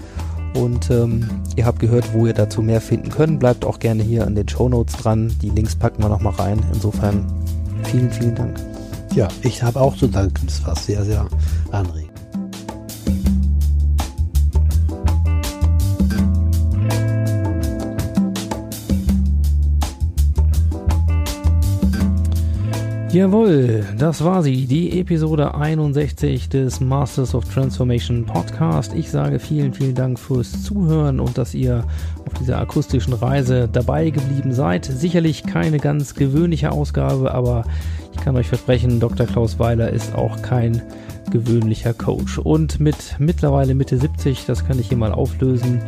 [0.55, 3.39] Und ähm, ihr habt gehört, wo ihr dazu mehr finden könnt.
[3.39, 5.33] Bleibt auch gerne hier an den Show Notes dran.
[5.41, 6.59] Die Links packen wir nochmal rein.
[6.73, 7.25] Insofern
[7.83, 8.57] vielen, vielen Dank.
[9.13, 10.45] Ja, ich habe auch zu danken.
[10.45, 11.27] Das war sehr, sehr
[11.71, 12.04] anregend.
[23.15, 28.93] Jawohl, das war sie, die Episode 61 des Masters of Transformation Podcast.
[28.93, 31.85] Ich sage vielen, vielen Dank fürs Zuhören und dass ihr
[32.25, 34.83] auf dieser akustischen Reise dabei geblieben seid.
[34.83, 37.63] Sicherlich keine ganz gewöhnliche Ausgabe, aber
[38.13, 39.27] ich kann euch versprechen, Dr.
[39.27, 40.81] Klaus Weiler ist auch kein
[41.31, 42.37] gewöhnlicher Coach.
[42.39, 45.81] Und mit mittlerweile Mitte 70, das kann ich hier mal auflösen,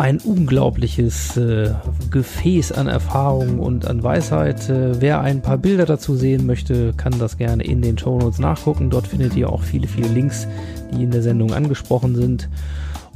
[0.00, 1.74] ein unglaubliches äh,
[2.10, 4.70] Gefäß an Erfahrung und an Weisheit.
[4.70, 8.38] Äh, wer ein paar Bilder dazu sehen möchte, kann das gerne in den Show Notes
[8.38, 8.88] nachgucken.
[8.88, 10.48] Dort findet ihr auch viele, viele Links,
[10.90, 12.48] die in der Sendung angesprochen sind.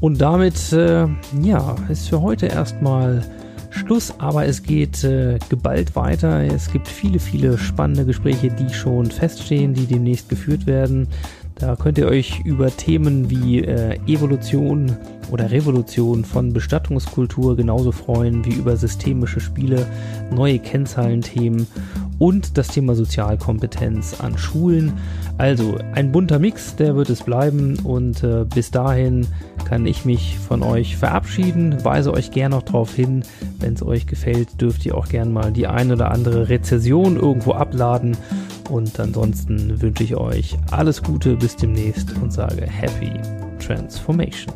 [0.01, 1.07] Und damit, äh,
[1.41, 3.23] ja, ist für heute erstmal
[3.71, 6.43] Schluss, aber es geht äh, geballt weiter.
[6.43, 11.09] Es gibt viele, viele spannende Gespräche, die schon feststehen, die demnächst geführt werden.
[11.57, 14.97] Da könnt ihr euch über Themen wie äh, Evolution
[15.31, 19.87] oder Revolution von Bestattungskultur genauso freuen wie über systemische Spiele,
[20.33, 21.67] neue Kennzahlenthemen
[22.19, 24.95] und das Thema Sozialkompetenz an Schulen.
[25.39, 29.27] Also ein bunter Mix, der wird es bleiben und äh, bis dahin
[29.65, 33.25] kann ich mich von euch verabschieden, weise euch gerne noch darauf hin,
[33.59, 37.53] wenn es euch gefällt, dürft ihr auch gerne mal die ein oder andere Rezession irgendwo
[37.53, 38.17] abladen
[38.71, 43.13] und ansonsten wünsche ich euch alles Gute bis demnächst und sage Happy
[43.59, 44.55] Transformation.